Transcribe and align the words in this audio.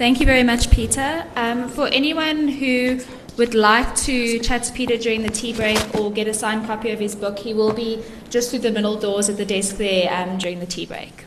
Thank 0.00 0.18
you 0.18 0.24
very 0.24 0.44
much, 0.44 0.70
Peter. 0.70 1.26
Um, 1.36 1.68
for 1.68 1.86
anyone 1.88 2.48
who 2.48 3.00
would 3.36 3.52
like 3.52 3.94
to 3.96 4.38
chat 4.38 4.62
to 4.62 4.72
Peter 4.72 4.96
during 4.96 5.20
the 5.20 5.28
tea 5.28 5.52
break 5.52 5.78
or 5.94 6.10
get 6.10 6.26
a 6.26 6.32
signed 6.32 6.64
copy 6.64 6.90
of 6.90 6.98
his 6.98 7.14
book, 7.14 7.38
he 7.38 7.52
will 7.52 7.74
be 7.74 8.02
just 8.30 8.48
through 8.48 8.60
the 8.60 8.72
middle 8.72 8.98
doors 8.98 9.28
at 9.28 9.36
the 9.36 9.44
desk 9.44 9.76
there 9.76 10.10
um, 10.10 10.38
during 10.38 10.58
the 10.58 10.64
tea 10.64 10.86
break. 10.86 11.26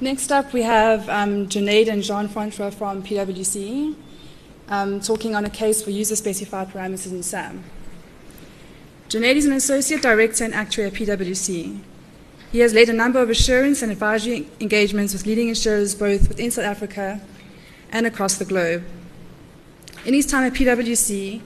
Next 0.00 0.30
up, 0.30 0.52
we 0.52 0.62
have 0.62 1.08
um, 1.08 1.48
and 1.50 2.02
Jean-Francois 2.04 2.70
from 2.70 3.02
PwC 3.02 3.96
um, 4.68 5.00
talking 5.00 5.34
on 5.34 5.44
a 5.44 5.50
case 5.50 5.82
for 5.82 5.90
user-specified 5.90 6.70
parameters 6.70 7.10
in 7.10 7.24
SAM. 7.24 7.64
Junaid 9.08 9.34
is 9.34 9.46
an 9.46 9.54
associate 9.54 10.02
director 10.02 10.44
and 10.44 10.54
actuary 10.54 10.86
at 10.86 10.94
PwC. 10.94 11.80
He 12.52 12.60
has 12.60 12.74
led 12.74 12.88
a 12.88 12.92
number 12.92 13.20
of 13.20 13.30
assurance 13.30 13.80
and 13.80 13.92
advisory 13.92 14.48
engagements 14.60 15.12
with 15.12 15.24
leading 15.24 15.48
insurers 15.48 15.94
both 15.94 16.28
within 16.28 16.50
South 16.50 16.64
Africa 16.64 17.20
and 17.92 18.06
across 18.06 18.36
the 18.36 18.44
globe. 18.44 18.82
In 20.04 20.14
his 20.14 20.26
time 20.26 20.44
at 20.44 20.54
PwC, 20.54 21.42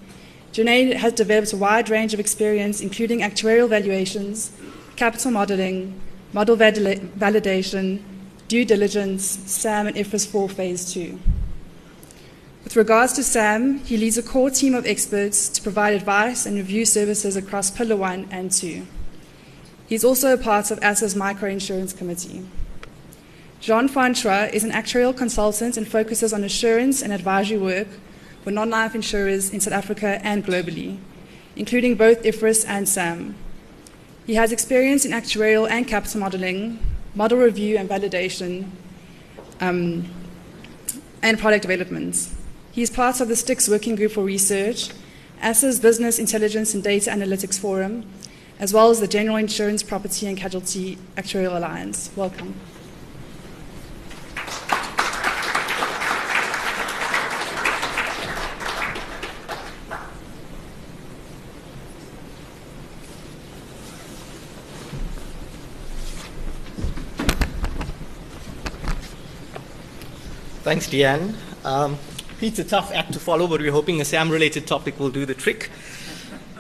Junaid 0.53 0.95
has 0.95 1.13
developed 1.13 1.53
a 1.53 1.57
wide 1.57 1.91
range 1.91 2.15
of 2.15 2.21
experience, 2.21 2.81
including 2.81 3.21
actuarial 3.21 3.69
valuations, 3.69 4.53
capital 4.97 5.31
modeling, 5.31 6.01
model 6.33 6.57
validation, 6.57 8.01
due 8.49 8.65
diligence, 8.65 9.25
SAM, 9.25 9.89
and 9.89 9.97
IFRS 9.97 10.27
4 10.27 10.49
Phase 10.49 10.93
2. 10.93 11.19
With 12.63 12.77
regards 12.77 13.13
to 13.15 13.23
SAM, 13.23 13.81
he 13.81 13.99
leads 13.99 14.17
a 14.17 14.23
core 14.23 14.51
team 14.51 14.75
of 14.75 14.87
experts 14.87 15.49
to 15.51 15.61
provide 15.61 15.93
advice 15.93 16.47
and 16.47 16.57
review 16.57 16.87
services 16.87 17.37
across 17.37 17.71
Pillar 17.71 17.97
1 17.97 18.29
and 18.31 18.51
2. 18.51 18.87
He's 19.87 20.05
also 20.05 20.33
a 20.33 20.39
part 20.39 20.71
of 20.71 20.83
ASA's 20.83 21.15
Microinsurance 21.15 21.97
Committee. 21.97 22.47
John 23.61 23.89
Francois 23.89 24.49
is 24.53 24.65
an 24.65 24.71
actuarial 24.71 25.17
consultant 25.17 25.77
and 25.77 25.87
focuses 25.87 26.33
on 26.33 26.45
assurance 26.45 27.03
and 27.03 27.13
advisory 27.13 27.59
work 27.59 27.89
for 28.43 28.51
non 28.51 28.71
life 28.71 28.95
insurers 28.95 29.51
in 29.51 29.61
South 29.61 29.75
Africa 29.75 30.21
and 30.23 30.45
globally, 30.45 30.99
including 31.57 31.95
both 31.95 32.23
IFRS 32.23 32.65
and 32.67 32.89
SAM. 32.89 33.35
He 34.27 34.35
has 34.35 34.53
experience 34.53 35.05
in 35.05 35.13
actuarial 35.13 35.69
and 35.69 35.87
capital 35.87 36.21
modeling, 36.21 36.79
model 37.15 37.39
review 37.39 37.77
and 37.77 37.89
validation, 37.89 38.71
um, 39.61 40.09
and 41.23 41.39
product 41.39 41.63
development. 41.63 42.29
He 42.73 42.83
is 42.83 42.91
part 42.91 43.21
of 43.21 43.29
the 43.29 43.37
STIX 43.37 43.69
Working 43.69 43.97
Group 43.97 44.13
for 44.13 44.25
Research, 44.25 44.91
ASA's 45.43 45.79
Business 45.79 46.19
Intelligence 46.19 46.75
and 46.75 46.83
Data 46.83 47.11
Analytics 47.11 47.59
Forum, 47.59 48.05
as 48.59 48.73
well 48.73 48.91
as 48.91 49.01
the 49.01 49.09
General 49.09 49.37
Insurance 49.37 49.83
Property 49.83 50.27
and 50.27 50.37
Casualty 50.37 50.99
Actuarial 51.17 51.57
Alliance. 51.57 52.11
Welcome. 52.17 52.55
Thanks, 70.65 70.89
Deanne. 70.89 71.35
Um, 71.63 71.99
it's 72.41 72.59
a 72.59 72.65
tough 72.65 72.91
act 72.93 73.13
to 73.13 73.19
follow, 73.19 73.47
but 73.47 73.61
we're 73.61 73.71
hoping 73.71 74.01
a 74.01 74.05
SAM 74.05 74.31
related 74.31 74.67
topic 74.67 74.99
will 74.99 75.11
do 75.11 75.27
the 75.27 75.35
trick. 75.35 75.71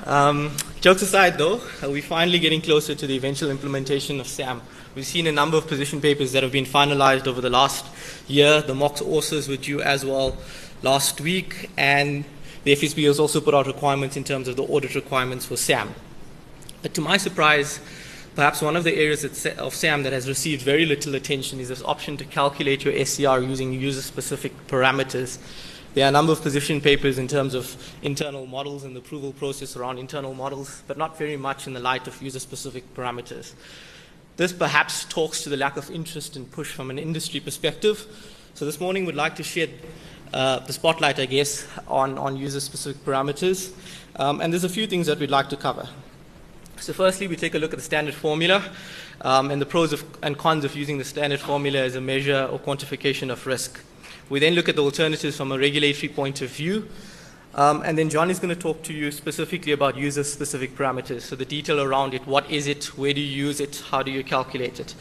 Um, 0.06 0.54
jokes 0.82 1.00
aside, 1.00 1.38
though, 1.38 1.62
uh, 1.82 1.88
we're 1.88 2.02
finally 2.02 2.38
getting 2.38 2.60
closer 2.60 2.94
to 2.94 3.06
the 3.06 3.16
eventual 3.16 3.50
implementation 3.50 4.20
of 4.20 4.26
SAM. 4.26 4.60
We've 4.94 5.06
seen 5.06 5.26
a 5.26 5.32
number 5.32 5.56
of 5.56 5.66
position 5.66 6.00
papers 6.02 6.32
that 6.32 6.42
have 6.42 6.52
been 6.52 6.66
finalized 6.66 7.26
over 7.26 7.40
the 7.40 7.48
last 7.48 7.86
year. 8.28 8.60
The 8.60 8.74
mock 8.74 8.96
ORSAs 8.96 9.48
were 9.48 9.56
due 9.56 9.80
as 9.80 10.04
well 10.04 10.36
last 10.82 11.22
week, 11.22 11.70
and 11.78 12.26
the 12.64 12.72
FSB 12.72 13.06
has 13.06 13.18
also 13.18 13.40
put 13.40 13.54
out 13.54 13.66
requirements 13.66 14.14
in 14.18 14.24
terms 14.24 14.46
of 14.46 14.56
the 14.56 14.64
audit 14.64 14.94
requirements 14.94 15.46
for 15.46 15.56
SAM. 15.56 15.94
But 16.82 16.92
to 16.94 17.00
my 17.00 17.16
surprise, 17.16 17.80
perhaps 18.34 18.60
one 18.60 18.76
of 18.76 18.84
the 18.84 18.94
areas 18.94 19.24
of 19.24 19.74
SAM 19.74 20.02
that 20.02 20.12
has 20.12 20.28
received 20.28 20.60
very 20.60 20.84
little 20.84 21.14
attention 21.14 21.60
is 21.60 21.70
this 21.70 21.82
option 21.82 22.18
to 22.18 22.26
calculate 22.26 22.84
your 22.84 23.06
SCR 23.06 23.38
using 23.38 23.72
user 23.72 24.02
specific 24.02 24.52
parameters. 24.66 25.38
There 25.94 26.04
are 26.04 26.08
a 26.08 26.10
number 26.10 26.32
of 26.32 26.42
position 26.42 26.80
papers 26.80 27.18
in 27.18 27.28
terms 27.28 27.54
of 27.54 27.76
internal 28.02 28.46
models 28.46 28.82
and 28.82 28.96
the 28.96 28.98
approval 28.98 29.32
process 29.32 29.76
around 29.76 29.98
internal 29.98 30.34
models, 30.34 30.82
but 30.88 30.98
not 30.98 31.16
very 31.16 31.36
much 31.36 31.68
in 31.68 31.72
the 31.72 31.78
light 31.78 32.08
of 32.08 32.20
user 32.20 32.40
specific 32.40 32.82
parameters. 32.96 33.52
This 34.36 34.52
perhaps 34.52 35.04
talks 35.04 35.44
to 35.44 35.50
the 35.50 35.56
lack 35.56 35.76
of 35.76 35.88
interest 35.92 36.34
and 36.34 36.50
push 36.50 36.72
from 36.72 36.90
an 36.90 36.98
industry 36.98 37.38
perspective. 37.38 38.08
So 38.54 38.64
this 38.64 38.80
morning 38.80 39.06
we'd 39.06 39.14
like 39.14 39.36
to 39.36 39.44
shed 39.44 39.70
uh, 40.32 40.58
the 40.58 40.72
spotlight, 40.72 41.20
I 41.20 41.26
guess, 41.26 41.64
on, 41.86 42.18
on 42.18 42.36
user 42.36 42.58
specific 42.58 43.04
parameters. 43.04 43.72
Um, 44.16 44.40
and 44.40 44.52
there's 44.52 44.64
a 44.64 44.68
few 44.68 44.88
things 44.88 45.06
that 45.06 45.20
we'd 45.20 45.30
like 45.30 45.48
to 45.50 45.56
cover. 45.56 45.88
So 46.84 46.92
firstly, 46.92 47.28
we 47.28 47.36
take 47.36 47.54
a 47.54 47.58
look 47.58 47.72
at 47.72 47.78
the 47.78 47.84
standard 47.84 48.14
formula 48.14 48.62
um, 49.22 49.50
and 49.50 49.58
the 49.58 49.64
pros 49.64 49.94
of, 49.94 50.04
and 50.22 50.36
cons 50.36 50.66
of 50.66 50.76
using 50.76 50.98
the 50.98 51.04
standard 51.04 51.40
formula 51.40 51.78
as 51.78 51.94
a 51.94 52.00
measure 52.02 52.46
or 52.52 52.58
quantification 52.58 53.30
of 53.32 53.46
risk. 53.46 53.82
We 54.28 54.38
then 54.38 54.52
look 54.52 54.68
at 54.68 54.76
the 54.76 54.82
alternatives 54.82 55.34
from 55.38 55.50
a 55.50 55.58
regulatory 55.58 56.12
point 56.12 56.42
of 56.42 56.50
view. 56.50 56.86
Um, 57.54 57.80
and 57.86 57.96
then 57.96 58.10
John 58.10 58.28
is 58.28 58.38
going 58.38 58.54
to 58.54 58.60
talk 58.60 58.82
to 58.82 58.92
you 58.92 59.10
specifically 59.12 59.72
about 59.72 59.96
user-specific 59.96 60.76
parameters. 60.76 61.22
So 61.22 61.36
the 61.36 61.46
detail 61.46 61.80
around 61.80 62.12
it, 62.12 62.26
what 62.26 62.50
is 62.50 62.66
it, 62.66 62.98
where 62.98 63.14
do 63.14 63.20
you 63.22 63.46
use 63.46 63.60
it, 63.60 63.82
how 63.88 64.02
do 64.02 64.10
you 64.10 64.22
calculate 64.22 64.78
it? 64.78 64.94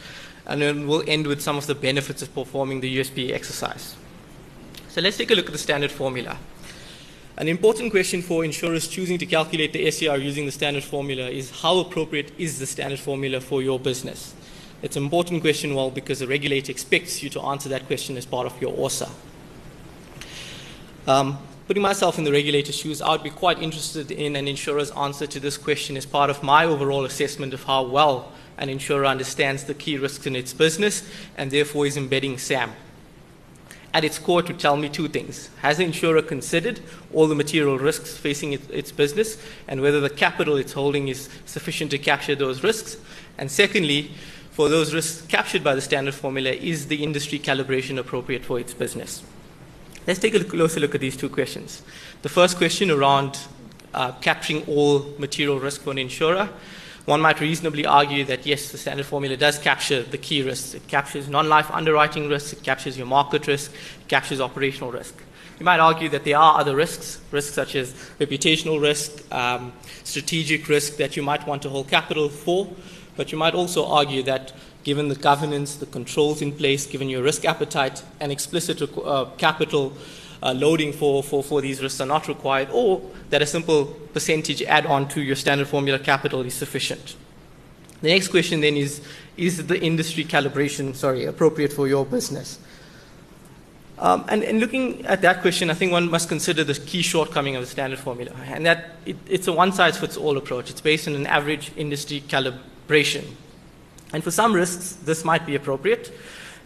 And 0.46 0.62
then 0.62 0.88
we'll 0.88 1.04
end 1.06 1.26
with 1.26 1.42
some 1.42 1.58
of 1.58 1.66
the 1.66 1.74
benefits 1.74 2.22
of 2.22 2.34
performing 2.34 2.80
the 2.80 2.96
USP 2.98 3.30
exercise. 3.30 3.94
So 4.88 5.02
let's 5.02 5.18
take 5.18 5.30
a 5.30 5.34
look 5.34 5.46
at 5.46 5.52
the 5.52 5.58
standard 5.58 5.90
formula. 5.90 6.38
An 7.36 7.48
important 7.48 7.90
question 7.90 8.22
for 8.22 8.44
insurers 8.44 8.86
choosing 8.86 9.18
to 9.18 9.26
calculate 9.26 9.72
the 9.72 9.90
SCR 9.90 10.18
using 10.18 10.46
the 10.46 10.52
standard 10.52 10.84
formula 10.84 11.28
is 11.28 11.50
how 11.62 11.78
appropriate 11.78 12.30
is 12.38 12.60
the 12.60 12.66
standard 12.66 13.00
formula 13.00 13.40
for 13.40 13.60
your 13.60 13.80
business? 13.80 14.34
It's 14.82 14.96
an 14.96 15.02
important 15.02 15.40
question, 15.40 15.74
well, 15.74 15.90
because 15.90 16.20
the 16.20 16.28
regulator 16.28 16.70
expects 16.70 17.24
you 17.24 17.30
to 17.30 17.40
answer 17.40 17.68
that 17.70 17.86
question 17.88 18.16
as 18.16 18.24
part 18.24 18.46
of 18.46 18.60
your 18.62 18.72
ORSA. 18.76 19.10
Um, 21.08 21.38
putting 21.66 21.82
myself 21.82 22.18
in 22.18 22.24
the 22.24 22.30
regulator's 22.30 22.76
shoes, 22.76 23.02
I 23.02 23.10
would 23.10 23.24
be 23.24 23.30
quite 23.30 23.60
interested 23.60 24.12
in 24.12 24.36
an 24.36 24.46
insurer's 24.46 24.92
answer 24.92 25.26
to 25.26 25.40
this 25.40 25.58
question 25.58 25.96
as 25.96 26.06
part 26.06 26.30
of 26.30 26.40
my 26.44 26.64
overall 26.64 27.04
assessment 27.04 27.52
of 27.52 27.64
how 27.64 27.82
well 27.82 28.30
an 28.58 28.68
insurer 28.68 29.06
understands 29.06 29.64
the 29.64 29.74
key 29.74 29.98
risks 29.98 30.24
in 30.26 30.36
its 30.36 30.52
business 30.52 31.02
and 31.36 31.50
therefore 31.50 31.84
is 31.86 31.96
embedding 31.96 32.38
SAM. 32.38 32.72
At 33.94 34.04
its 34.04 34.18
core, 34.18 34.42
to 34.42 34.52
tell 34.52 34.76
me 34.76 34.88
two 34.88 35.08
things. 35.08 35.48
Has 35.62 35.78
the 35.78 35.84
insurer 35.84 36.20
considered 36.20 36.80
all 37.12 37.28
the 37.28 37.34
material 37.36 37.78
risks 37.78 38.16
facing 38.16 38.52
it, 38.52 38.68
its 38.68 38.90
business 38.90 39.38
and 39.68 39.80
whether 39.80 40.00
the 40.00 40.10
capital 40.10 40.56
it's 40.56 40.72
holding 40.72 41.06
is 41.08 41.28
sufficient 41.46 41.92
to 41.92 41.98
capture 41.98 42.34
those 42.34 42.64
risks? 42.64 42.96
And 43.38 43.50
secondly, 43.50 44.10
for 44.50 44.68
those 44.68 44.92
risks 44.92 45.24
captured 45.26 45.62
by 45.62 45.76
the 45.76 45.80
standard 45.80 46.14
formula, 46.14 46.50
is 46.50 46.88
the 46.88 47.04
industry 47.04 47.38
calibration 47.38 47.96
appropriate 47.96 48.44
for 48.44 48.58
its 48.58 48.74
business? 48.74 49.22
Let's 50.06 50.18
take 50.18 50.34
a 50.34 50.42
closer 50.42 50.80
look 50.80 50.94
at 50.94 51.00
these 51.00 51.16
two 51.16 51.28
questions. 51.28 51.82
The 52.22 52.28
first 52.28 52.58
question 52.58 52.90
around 52.90 53.38
uh, 53.94 54.12
capturing 54.20 54.66
all 54.66 55.14
material 55.18 55.60
risk 55.60 55.82
for 55.82 55.92
an 55.92 55.98
insurer. 55.98 56.50
One 57.06 57.20
might 57.20 57.40
reasonably 57.40 57.84
argue 57.84 58.24
that 58.24 58.46
yes, 58.46 58.72
the 58.72 58.78
standard 58.78 59.04
formula 59.04 59.36
does 59.36 59.58
capture 59.58 60.02
the 60.02 60.16
key 60.16 60.42
risks. 60.42 60.72
It 60.72 60.86
captures 60.88 61.28
non 61.28 61.48
life 61.48 61.70
underwriting 61.70 62.28
risks, 62.28 62.54
it 62.54 62.62
captures 62.62 62.96
your 62.96 63.06
market 63.06 63.46
risk, 63.46 63.72
it 63.72 64.08
captures 64.08 64.40
operational 64.40 64.90
risk. 64.90 65.14
You 65.58 65.64
might 65.64 65.80
argue 65.80 66.08
that 66.08 66.24
there 66.24 66.38
are 66.38 66.58
other 66.58 66.74
risks, 66.74 67.20
risks 67.30 67.54
such 67.54 67.76
as 67.76 67.92
reputational 68.18 68.80
risk, 68.80 69.22
um, 69.32 69.72
strategic 70.02 70.68
risk 70.68 70.96
that 70.96 71.16
you 71.16 71.22
might 71.22 71.46
want 71.46 71.62
to 71.62 71.68
hold 71.68 71.88
capital 71.88 72.28
for, 72.28 72.68
but 73.16 73.30
you 73.30 73.38
might 73.38 73.54
also 73.54 73.86
argue 73.86 74.22
that 74.24 74.52
given 74.82 75.08
the 75.08 75.14
governance, 75.14 75.76
the 75.76 75.86
controls 75.86 76.42
in 76.42 76.52
place, 76.52 76.86
given 76.86 77.08
your 77.08 77.22
risk 77.22 77.44
appetite, 77.44 78.02
and 78.18 78.32
explicit 78.32 78.82
uh, 78.98 79.26
capital 79.36 79.92
uh, 80.44 80.52
loading 80.52 80.92
for, 80.92 81.22
for, 81.22 81.42
for 81.42 81.60
these 81.60 81.82
risks 81.82 82.00
are 82.00 82.06
not 82.06 82.28
required, 82.28 82.68
or 82.70 83.02
that 83.30 83.42
a 83.42 83.46
simple 83.46 83.86
percentage 84.12 84.62
add 84.62 84.86
on 84.86 85.08
to 85.08 85.20
your 85.20 85.34
standard 85.34 85.66
formula 85.66 85.98
capital 85.98 86.42
is 86.42 86.54
sufficient. 86.54 87.16
The 88.02 88.10
next 88.10 88.28
question 88.28 88.60
then 88.60 88.76
is 88.76 89.00
Is 89.36 89.66
the 89.66 89.80
industry 89.80 90.24
calibration 90.24 90.94
sorry, 90.94 91.24
appropriate 91.24 91.72
for 91.72 91.88
your 91.88 92.06
business? 92.06 92.58
Um, 93.98 94.24
and, 94.28 94.42
and, 94.42 94.60
looking 94.60 95.06
at 95.06 95.22
that 95.22 95.40
question, 95.40 95.70
I 95.70 95.74
think 95.74 95.92
one 95.92 96.10
must 96.10 96.28
consider 96.28 96.64
the 96.64 96.74
key 96.74 97.00
shortcoming 97.00 97.56
of 97.56 97.62
the 97.62 97.68
standard 97.68 97.98
formula, 97.98 98.32
and 98.46 98.66
that 98.66 98.96
it, 99.06 99.16
it's 99.28 99.46
a 99.48 99.52
one 99.52 99.72
size 99.72 99.96
fits 99.96 100.16
all 100.16 100.36
approach. 100.36 100.68
It's 100.68 100.80
based 100.80 101.08
on 101.08 101.14
an 101.14 101.26
average 101.26 101.72
industry 101.76 102.22
calibration 102.26 103.24
and 104.14 104.22
for 104.22 104.30
some 104.30 104.52
risks, 104.52 104.92
this 105.04 105.24
might 105.24 105.44
be 105.44 105.56
appropriate. 105.56 106.12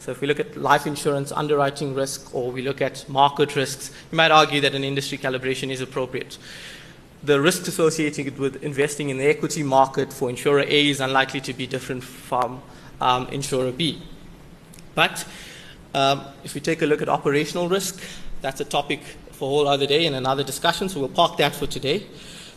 So 0.00 0.12
if 0.12 0.20
we 0.20 0.26
look 0.26 0.40
at 0.40 0.56
life 0.56 0.86
insurance 0.86 1.32
underwriting 1.32 1.94
risk 1.94 2.34
or 2.34 2.50
we 2.50 2.62
look 2.62 2.80
at 2.80 3.08
market 3.08 3.56
risks, 3.56 3.90
you 4.10 4.16
might 4.16 4.30
argue 4.30 4.60
that 4.60 4.74
an 4.74 4.84
industry 4.84 5.18
calibration 5.18 5.70
is 5.70 5.80
appropriate. 5.80 6.38
The 7.22 7.40
risks 7.40 7.66
associated 7.66 8.38
with 8.38 8.62
investing 8.62 9.10
in 9.10 9.18
the 9.18 9.26
equity 9.26 9.62
market 9.62 10.12
for 10.12 10.30
insurer 10.30 10.60
A 10.60 10.88
is 10.88 11.00
unlikely 11.00 11.40
to 11.42 11.52
be 11.52 11.66
different 11.66 12.04
from 12.04 12.62
um, 13.00 13.26
insurer 13.28 13.72
B. 13.72 14.00
But 14.94 15.24
um, 15.94 16.24
if 16.44 16.54
we 16.54 16.60
take 16.60 16.82
a 16.82 16.86
look 16.86 17.02
at 17.02 17.08
operational 17.08 17.68
risk, 17.68 18.00
that's 18.40 18.60
a 18.60 18.64
topic 18.64 19.00
for 19.32 19.46
a 19.46 19.48
whole 19.48 19.68
other 19.68 19.86
day 19.86 20.06
and 20.06 20.14
another 20.14 20.44
discussion, 20.44 20.88
so 20.88 21.00
we'll 21.00 21.08
park 21.08 21.36
that 21.38 21.54
for 21.54 21.66
today. 21.66 22.06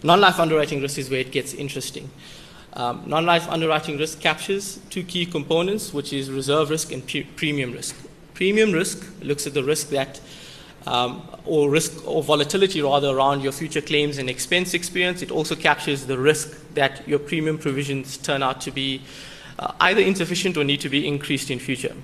Non-life 0.03 0.39
underwriting 0.39 0.81
risk 0.81 0.97
is 0.97 1.09
where 1.09 1.19
it 1.19 1.31
gets 1.31 1.53
interesting. 1.53 2.09
Um, 2.73 3.03
non-life 3.05 3.49
underwriting 3.49 3.97
risk 3.97 4.21
captures 4.21 4.79
two 4.89 5.03
key 5.03 5.25
components, 5.25 5.93
which 5.93 6.13
is 6.13 6.31
reserve 6.31 6.69
risk 6.69 6.91
and 6.91 7.05
pre- 7.05 7.23
premium 7.23 7.73
risk. 7.73 7.95
Premium 8.33 8.71
risk 8.71 9.05
looks 9.21 9.45
at 9.45 9.53
the 9.53 9.63
risk 9.63 9.89
that, 9.89 10.21
um, 10.87 11.21
or 11.45 11.69
risk 11.69 12.07
or 12.07 12.23
volatility 12.23 12.81
rather, 12.81 13.09
around 13.09 13.41
your 13.41 13.51
future 13.51 13.81
claims 13.81 14.17
and 14.17 14.29
expense 14.29 14.73
experience. 14.73 15.21
It 15.21 15.31
also 15.31 15.55
captures 15.55 16.05
the 16.05 16.17
risk 16.17 16.57
that 16.73 17.05
your 17.07 17.19
premium 17.19 17.57
provisions 17.57 18.15
turn 18.17 18.41
out 18.41 18.61
to 18.61 18.71
be 18.71 19.01
uh, 19.59 19.73
either 19.81 20.01
insufficient 20.01 20.55
or 20.55 20.63
need 20.63 20.79
to 20.81 20.89
be 20.89 21.05
increased 21.05 21.51
in 21.51 21.59
future. 21.59 21.95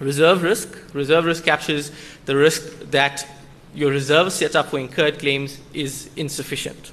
Reserve 0.00 0.42
risk. 0.42 0.68
Reserve 0.94 1.24
risk 1.24 1.44
captures 1.44 1.90
the 2.26 2.36
risk 2.36 2.62
that 2.90 3.26
your 3.74 3.90
reserve 3.90 4.32
set 4.32 4.54
up 4.54 4.66
for 4.66 4.78
incurred 4.78 5.18
claims 5.18 5.58
is 5.72 6.10
insufficient. 6.14 6.92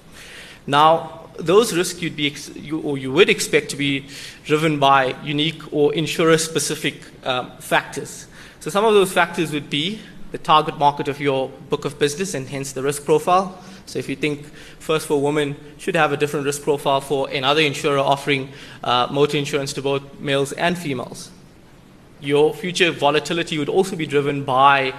Now, 0.65 1.24
those 1.39 1.75
risks 1.75 2.01
you'd 2.01 2.15
be 2.15 2.35
you, 2.55 2.79
or 2.81 2.97
you 2.97 3.11
would 3.11 3.29
expect 3.29 3.69
to 3.69 3.75
be 3.75 4.07
driven 4.43 4.79
by 4.79 5.15
unique 5.23 5.73
or 5.73 5.93
insurer-specific 5.93 6.95
um, 7.25 7.51
factors. 7.59 8.27
So 8.59 8.69
some 8.69 8.85
of 8.85 8.93
those 8.93 9.11
factors 9.11 9.51
would 9.51 9.69
be 9.69 9.99
the 10.31 10.37
target 10.37 10.77
market 10.77 11.07
of 11.07 11.19
your 11.19 11.49
book 11.69 11.85
of 11.85 11.99
business 11.99 12.33
and 12.33 12.47
hence 12.47 12.73
the 12.73 12.81
risk 12.81 13.05
profile. 13.05 13.61
So 13.85 13.99
if 13.99 14.09
you 14.09 14.15
think 14.15 14.45
First 14.79 15.07
for 15.07 15.21
Women 15.21 15.55
should 15.77 15.95
have 15.95 16.11
a 16.11 16.17
different 16.17 16.45
risk 16.45 16.63
profile 16.63 17.01
for 17.01 17.29
another 17.29 17.61
insurer 17.61 17.99
offering 17.99 18.49
uh, 18.83 19.07
motor 19.11 19.37
insurance 19.37 19.73
to 19.73 19.81
both 19.81 20.19
males 20.19 20.51
and 20.53 20.77
females. 20.77 21.31
Your 22.19 22.53
future 22.53 22.91
volatility 22.91 23.57
would 23.59 23.69
also 23.69 23.95
be 23.95 24.07
driven 24.07 24.43
by 24.43 24.93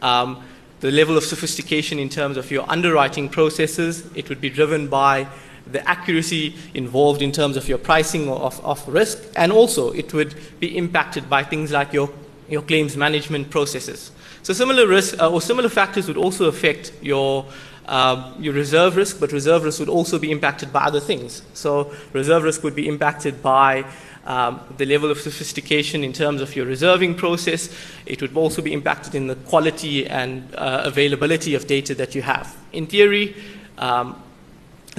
um, 0.00 0.44
the 0.80 0.92
level 0.92 1.16
of 1.16 1.24
sophistication 1.24 1.98
in 1.98 2.08
terms 2.08 2.36
of 2.36 2.50
your 2.50 2.64
underwriting 2.70 3.28
processes. 3.28 4.06
It 4.14 4.28
would 4.28 4.40
be 4.40 4.50
driven 4.50 4.86
by 4.86 5.26
the 5.72 5.86
accuracy 5.88 6.54
involved 6.74 7.22
in 7.22 7.32
terms 7.32 7.56
of 7.56 7.68
your 7.68 7.78
pricing 7.78 8.28
of, 8.28 8.64
of 8.64 8.86
risk, 8.88 9.18
and 9.36 9.52
also 9.52 9.92
it 9.92 10.12
would 10.14 10.34
be 10.60 10.76
impacted 10.76 11.28
by 11.28 11.44
things 11.44 11.70
like 11.70 11.92
your, 11.92 12.10
your 12.48 12.62
claims 12.62 12.96
management 12.96 13.50
processes. 13.50 14.10
So 14.42 14.52
similar 14.54 14.86
risk 14.86 15.20
uh, 15.20 15.30
or 15.30 15.40
similar 15.40 15.68
factors 15.68 16.08
would 16.08 16.16
also 16.16 16.46
affect 16.46 16.92
your 17.02 17.44
uh, 17.86 18.34
your 18.38 18.52
reserve 18.52 18.96
risk, 18.96 19.18
but 19.18 19.32
reserve 19.32 19.64
risk 19.64 19.80
would 19.80 19.88
also 19.88 20.18
be 20.18 20.30
impacted 20.30 20.70
by 20.72 20.84
other 20.84 21.00
things. 21.00 21.42
So 21.54 21.94
reserve 22.12 22.42
risk 22.42 22.62
would 22.62 22.74
be 22.74 22.86
impacted 22.86 23.42
by 23.42 23.86
um, 24.26 24.60
the 24.76 24.84
level 24.84 25.10
of 25.10 25.18
sophistication 25.18 26.04
in 26.04 26.12
terms 26.12 26.42
of 26.42 26.54
your 26.54 26.66
reserving 26.66 27.14
process. 27.14 27.74
It 28.04 28.20
would 28.20 28.36
also 28.36 28.60
be 28.60 28.74
impacted 28.74 29.14
in 29.14 29.26
the 29.26 29.36
quality 29.36 30.06
and 30.06 30.54
uh, 30.54 30.82
availability 30.84 31.54
of 31.54 31.66
data 31.66 31.94
that 31.94 32.14
you 32.14 32.20
have. 32.20 32.54
In 32.72 32.86
theory, 32.86 33.34
um, 33.78 34.22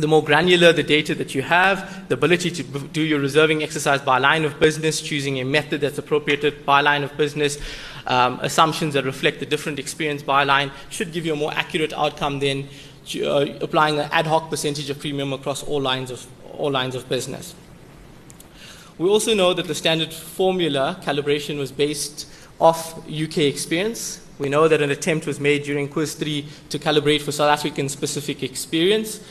the 0.01 0.07
more 0.07 0.23
granular 0.23 0.73
the 0.73 0.83
data 0.83 1.15
that 1.15 1.35
you 1.35 1.41
have, 1.41 2.07
the 2.09 2.15
ability 2.15 2.51
to 2.51 2.63
do 2.63 3.01
your 3.01 3.19
reserving 3.19 3.63
exercise 3.63 4.01
by 4.01 4.17
line 4.17 4.45
of 4.45 4.59
business, 4.59 5.01
choosing 5.01 5.39
a 5.39 5.45
method 5.45 5.81
that's 5.81 5.97
appropriate 5.97 6.65
by 6.65 6.81
line 6.81 7.03
of 7.03 7.15
business, 7.17 7.57
um, 8.07 8.39
assumptions 8.41 8.93
that 8.93 9.05
reflect 9.05 9.39
the 9.39 9.45
different 9.45 9.79
experience 9.79 10.23
by 10.23 10.43
line 10.43 10.71
should 10.89 11.11
give 11.11 11.25
you 11.25 11.33
a 11.33 11.35
more 11.35 11.53
accurate 11.53 11.93
outcome 11.93 12.39
than 12.39 12.67
uh, 13.23 13.45
applying 13.61 13.99
an 13.99 14.09
ad 14.11 14.27
hoc 14.27 14.49
percentage 14.49 14.89
of 14.89 14.99
premium 14.99 15.33
across 15.33 15.63
all 15.63 15.81
lines 15.81 16.11
of, 16.11 16.27
all 16.53 16.71
lines 16.71 16.95
of 16.95 17.07
business. 17.09 17.55
We 18.97 19.07
also 19.07 19.33
know 19.33 19.53
that 19.53 19.67
the 19.67 19.75
standard 19.75 20.13
formula 20.13 20.99
calibration 21.01 21.57
was 21.57 21.71
based 21.71 22.27
off 22.59 22.97
UK 23.07 23.37
experience. 23.39 24.21
We 24.37 24.49
know 24.49 24.67
that 24.67 24.81
an 24.81 24.89
attempt 24.89 25.25
was 25.25 25.39
made 25.39 25.63
during 25.63 25.87
QIS 25.87 26.17
3 26.17 26.45
to 26.69 26.79
calibrate 26.79 27.21
for 27.21 27.31
South 27.31 27.49
African 27.49 27.89
specific 27.89 28.43
experience. 28.43 29.21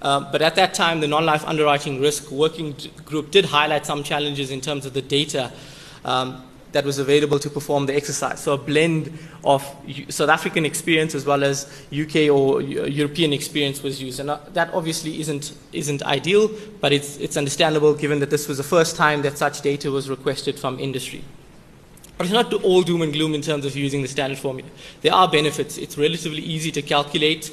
Uh, 0.00 0.30
but 0.30 0.42
at 0.42 0.54
that 0.54 0.74
time, 0.74 1.00
the 1.00 1.08
non-life 1.08 1.44
underwriting 1.44 2.00
risk 2.00 2.30
working 2.30 2.76
group 3.04 3.30
did 3.30 3.44
highlight 3.44 3.84
some 3.84 4.02
challenges 4.02 4.50
in 4.50 4.60
terms 4.60 4.86
of 4.86 4.94
the 4.94 5.02
data 5.02 5.52
um, 6.04 6.42
that 6.72 6.84
was 6.84 6.98
available 6.98 7.38
to 7.38 7.48
perform 7.48 7.86
the 7.86 7.94
exercise. 7.94 8.40
So 8.40 8.52
a 8.52 8.58
blend 8.58 9.18
of 9.42 9.62
South 10.08 10.28
African 10.28 10.64
experience 10.64 11.14
as 11.14 11.24
well 11.24 11.42
as 11.42 11.66
UK 11.90 12.28
or 12.30 12.60
European 12.60 13.32
experience 13.32 13.82
was 13.82 14.00
used. 14.00 14.20
And 14.20 14.30
uh, 14.30 14.38
that 14.52 14.72
obviously 14.74 15.18
isn't, 15.20 15.54
isn't 15.72 16.02
ideal, 16.02 16.50
but 16.80 16.92
it's, 16.92 17.16
it's 17.16 17.36
understandable 17.36 17.94
given 17.94 18.20
that 18.20 18.30
this 18.30 18.46
was 18.48 18.58
the 18.58 18.64
first 18.64 18.96
time 18.96 19.22
that 19.22 19.38
such 19.38 19.62
data 19.62 19.90
was 19.90 20.10
requested 20.10 20.58
from 20.58 20.78
industry. 20.78 21.24
But 22.18 22.26
it's 22.26 22.32
not 22.32 22.52
all 22.52 22.82
doom 22.82 23.02
and 23.02 23.12
gloom 23.12 23.34
in 23.34 23.42
terms 23.42 23.64
of 23.64 23.76
using 23.76 24.02
the 24.02 24.08
standard 24.08 24.38
formula. 24.38 24.68
There 25.02 25.14
are 25.14 25.28
benefits. 25.30 25.78
It's 25.78 25.96
relatively 25.96 26.42
easy 26.42 26.72
to 26.72 26.82
calculate. 26.82 27.52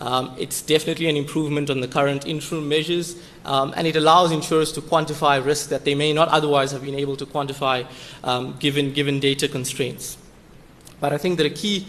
Um, 0.00 0.34
it's 0.38 0.62
definitely 0.62 1.10
an 1.10 1.16
improvement 1.16 1.68
on 1.68 1.80
the 1.80 1.88
current 1.88 2.26
interim 2.26 2.68
measures, 2.68 3.16
um, 3.44 3.74
and 3.76 3.86
it 3.86 3.96
allows 3.96 4.32
insurers 4.32 4.72
to 4.72 4.80
quantify 4.80 5.44
risks 5.44 5.66
that 5.66 5.84
they 5.84 5.94
may 5.94 6.14
not 6.14 6.28
otherwise 6.28 6.72
have 6.72 6.82
been 6.82 6.94
able 6.94 7.16
to 7.16 7.26
quantify 7.26 7.86
um, 8.24 8.56
given, 8.58 8.94
given 8.94 9.20
data 9.20 9.46
constraints. 9.46 10.16
But 11.00 11.12
I 11.12 11.18
think 11.18 11.36
that 11.36 11.44
a 11.44 11.50
key, 11.50 11.86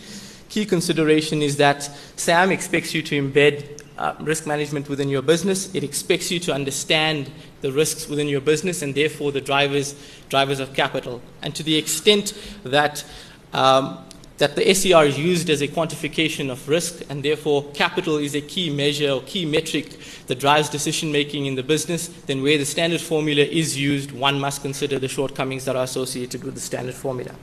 key 0.50 0.66
consideration 0.66 1.42
is 1.42 1.56
that 1.58 1.84
SAM 2.18 2.52
expects 2.52 2.94
you 2.94 3.02
to 3.02 3.22
embed 3.22 3.82
uh, 3.98 4.16
risk 4.20 4.46
management 4.46 4.90
within 4.90 5.08
your 5.08 5.22
business. 5.22 5.74
It 5.74 5.84
expects 5.84 6.32
you 6.32 6.40
to 6.42 6.54
understand 6.54 7.32
the 7.62 7.72
risks 7.72 8.10
within 8.10 8.28
your 8.28 8.42
business 8.42 8.82
and 8.82 8.94
therefore 8.94 9.32
the 9.32 9.42
drivers, 9.42 9.96
drivers 10.28 10.60
of 10.60 10.74
capital. 10.74 11.22
And 11.42 11.56
to 11.56 11.64
the 11.64 11.78
extent 11.78 12.34
that 12.64 13.06
um, 13.54 14.04
that 14.42 14.56
the 14.56 14.74
SCR 14.74 15.04
is 15.04 15.20
used 15.20 15.52
as 15.52 15.62
a 15.62 15.68
quantification 15.68 16.50
of 16.50 16.68
risk, 16.68 17.04
and 17.10 17.22
therefore 17.22 17.64
capital 17.76 18.18
is 18.18 18.34
a 18.34 18.42
key 18.42 18.72
measure 18.72 19.12
or 19.12 19.22
key 19.22 19.46
metric 19.46 19.96
that 20.26 20.40
drives 20.40 20.68
decision 20.68 21.12
making 21.12 21.46
in 21.46 21.54
the 21.54 21.62
business, 21.62 22.08
then 22.26 22.42
where 22.42 22.58
the 22.58 22.66
standard 22.66 23.00
formula 23.00 23.44
is 23.44 23.78
used, 23.78 24.12
one 24.12 24.40
must 24.40 24.64
consider 24.64 24.98
the 24.98 25.08
shortcomings 25.08 25.64
that 25.66 25.76
are 25.76 25.84
associated 25.84 26.44
with 26.44 26.56
the 26.56 26.60
standard 26.60 26.96
formula. 26.96 27.36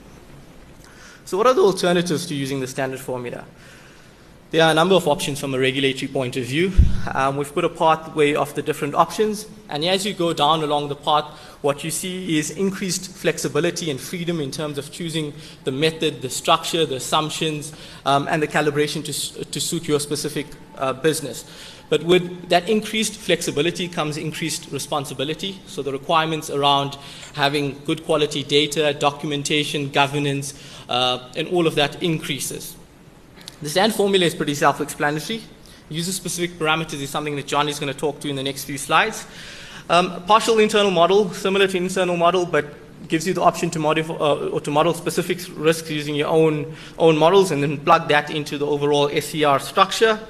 So, 1.25 1.39
what 1.39 1.47
are 1.47 1.55
the 1.55 1.63
alternatives 1.63 2.27
to 2.27 2.35
using 2.35 2.59
the 2.59 2.67
standard 2.67 2.99
formula? 2.99 3.45
There 4.51 4.65
are 4.65 4.71
a 4.71 4.75
number 4.75 4.95
of 4.95 5.07
options 5.07 5.39
from 5.39 5.53
a 5.53 5.59
regulatory 5.59 6.11
point 6.11 6.39
of 6.39 6.45
view. 6.45 6.73
Um, 7.13 7.37
we've 7.37 7.53
put 7.53 7.67
a 7.67 7.69
pathway 7.69 8.35
of 8.35 8.55
the 8.55 8.63
different 8.63 8.95
options, 8.95 9.47
and 9.69 9.85
as 9.85 10.07
you 10.07 10.15
go 10.15 10.33
down 10.33 10.63
along 10.63 10.89
the 10.89 10.97
path, 10.97 11.27
what 11.61 11.85
you 11.85 11.91
see 11.91 12.39
is 12.39 12.51
increased 12.53 13.15
flexibility 13.15 13.91
and 13.91 14.01
freedom 14.01 14.41
in 14.41 14.51
terms 14.51 14.79
of 14.79 14.91
choosing 14.91 15.35
the 15.65 15.71
method, 15.71 16.23
the 16.23 16.31
structure, 16.31 16.87
the 16.87 16.95
assumptions, 16.95 17.75
um, 18.07 18.27
and 18.31 18.43
the 18.43 18.49
calibration 18.49 19.05
to, 19.05 19.45
to 19.45 19.61
suit 19.61 19.87
your 19.87 20.01
specific 20.01 20.47
uh, 20.79 20.95
business. 20.95 21.45
But 21.91 22.05
with 22.05 22.49
that 22.49 22.71
increased 22.71 23.17
flexibility 23.17 23.87
comes 23.87 24.17
increased 24.17 24.73
responsibility. 24.73 25.61
So 25.67 25.83
the 25.83 25.93
requirements 25.93 26.49
around 26.49 26.97
having 27.35 27.79
good 27.85 28.03
quality 28.07 28.45
data, 28.45 28.97
documentation, 28.99 29.91
governance, 29.91 30.55
uh, 30.89 31.29
and 31.37 31.49
all 31.49 31.67
of 31.67 31.75
that 31.75 32.03
increases. 32.03 32.78
The 33.61 33.69
stand 33.69 33.93
formula 33.93 34.25
is 34.25 34.37
pretty 34.37 34.55
self-explanatory. 34.55 35.43
User-specific 35.89 36.59
parameters 36.59 37.01
is 37.01 37.11
something 37.11 37.35
that 37.35 37.49
John 37.49 37.69
is 37.69 37.81
going 37.81 37.93
to 37.93 37.99
talk 37.99 38.21
to 38.21 38.29
in 38.29 38.37
the 38.37 38.43
next 38.43 38.65
few 38.65 38.79
slides. 38.79 39.27
Um, 39.91 40.23
partial 40.27 40.61
internal 40.61 40.93
model, 40.93 41.33
similar 41.33 41.67
to 41.67 41.77
internal 41.77 42.17
model, 42.17 42.47
but 42.47 42.67
gives 43.09 43.27
you 43.27 43.35
the 43.35 43.43
option 43.43 43.71
to 43.71 43.79
modify 43.81 44.15
uh, 44.15 44.51
or 44.53 44.61
to 44.61 44.71
model 44.71 44.95
specific 44.95 45.41
risks 45.57 45.91
using 45.91 46.15
your 46.15 46.29
own 46.29 46.77
own 46.99 47.17
models, 47.17 47.51
and 47.51 47.63
then 47.63 47.79
plug 47.79 48.09
that 48.09 48.31
into 48.31 48.59
the 48.59 48.67
overall 48.67 49.09
SCR 49.09 49.59
structure. 49.59 50.21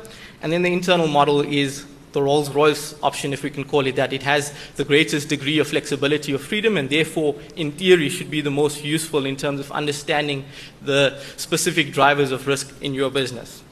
And 0.40 0.50
then 0.50 0.62
the 0.62 0.72
internal 0.72 1.08
model 1.08 1.40
is 1.40 1.84
the 2.12 2.22
Rolls 2.22 2.50
Royce 2.50 2.94
option, 3.02 3.32
if 3.32 3.42
we 3.42 3.50
can 3.50 3.64
call 3.64 3.86
it 3.86 3.96
that. 3.96 4.12
It 4.12 4.22
has 4.22 4.52
the 4.76 4.84
greatest 4.84 5.28
degree 5.28 5.58
of 5.58 5.68
flexibility 5.68 6.32
of 6.32 6.42
freedom 6.42 6.76
and 6.76 6.88
therefore, 6.88 7.34
in 7.56 7.72
theory, 7.72 8.08
should 8.08 8.30
be 8.30 8.40
the 8.40 8.50
most 8.50 8.84
useful 8.84 9.26
in 9.26 9.36
terms 9.36 9.60
of 9.60 9.70
understanding 9.72 10.44
the 10.82 11.18
specific 11.36 11.92
drivers 11.92 12.32
of 12.32 12.46
risk 12.46 12.74
in 12.80 12.94
your 12.94 13.10
business. 13.10 13.62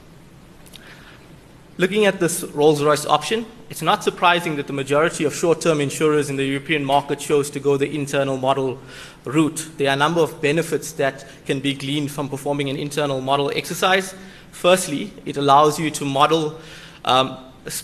Looking 1.79 2.05
at 2.05 2.19
this 2.19 2.43
Rolls 2.43 2.83
Royce 2.83 3.05
option, 3.05 3.45
it's 3.69 3.83
not 3.83 4.03
surprising 4.03 4.55
that 4.55 4.65
the 4.65 4.73
majority 4.73 5.25
of 5.25 5.35
short 5.35 5.61
term 5.61 5.79
insurers 5.79 6.27
in 6.29 6.35
the 6.35 6.43
European 6.43 6.83
market 6.83 7.19
chose 7.19 7.51
to 7.51 7.59
go 7.59 7.77
the 7.77 7.93
internal 7.93 8.35
model 8.35 8.79
route. 9.25 9.69
There 9.77 9.89
are 9.89 9.93
a 9.93 9.97
number 9.97 10.21
of 10.21 10.41
benefits 10.41 10.93
that 10.93 11.25
can 11.45 11.59
be 11.59 11.75
gleaned 11.75 12.11
from 12.11 12.29
performing 12.29 12.71
an 12.71 12.77
internal 12.77 13.21
model 13.21 13.51
exercise. 13.53 14.15
Firstly, 14.51 15.13
it 15.23 15.37
allows 15.37 15.79
you 15.79 15.91
to 15.91 16.05
model 16.05 16.59
um, 17.05 17.37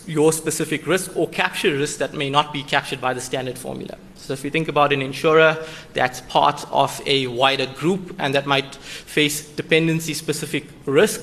your 0.07 0.31
specific 0.31 0.87
risk 0.87 1.15
or 1.15 1.27
capture 1.27 1.75
risks 1.75 1.97
that 1.97 2.13
may 2.13 2.29
not 2.29 2.53
be 2.53 2.63
captured 2.63 3.01
by 3.01 3.13
the 3.13 3.21
standard 3.21 3.57
formula. 3.57 3.97
So 4.15 4.33
if 4.33 4.43
you 4.43 4.49
think 4.49 4.69
about 4.69 4.93
an 4.93 5.01
insurer 5.01 5.57
that's 5.93 6.21
part 6.21 6.65
of 6.71 7.01
a 7.05 7.27
wider 7.27 7.65
group 7.65 8.15
and 8.19 8.33
that 8.35 8.45
might 8.45 8.75
face 8.75 9.49
dependency 9.49 10.13
specific 10.13 10.65
risk, 10.85 11.21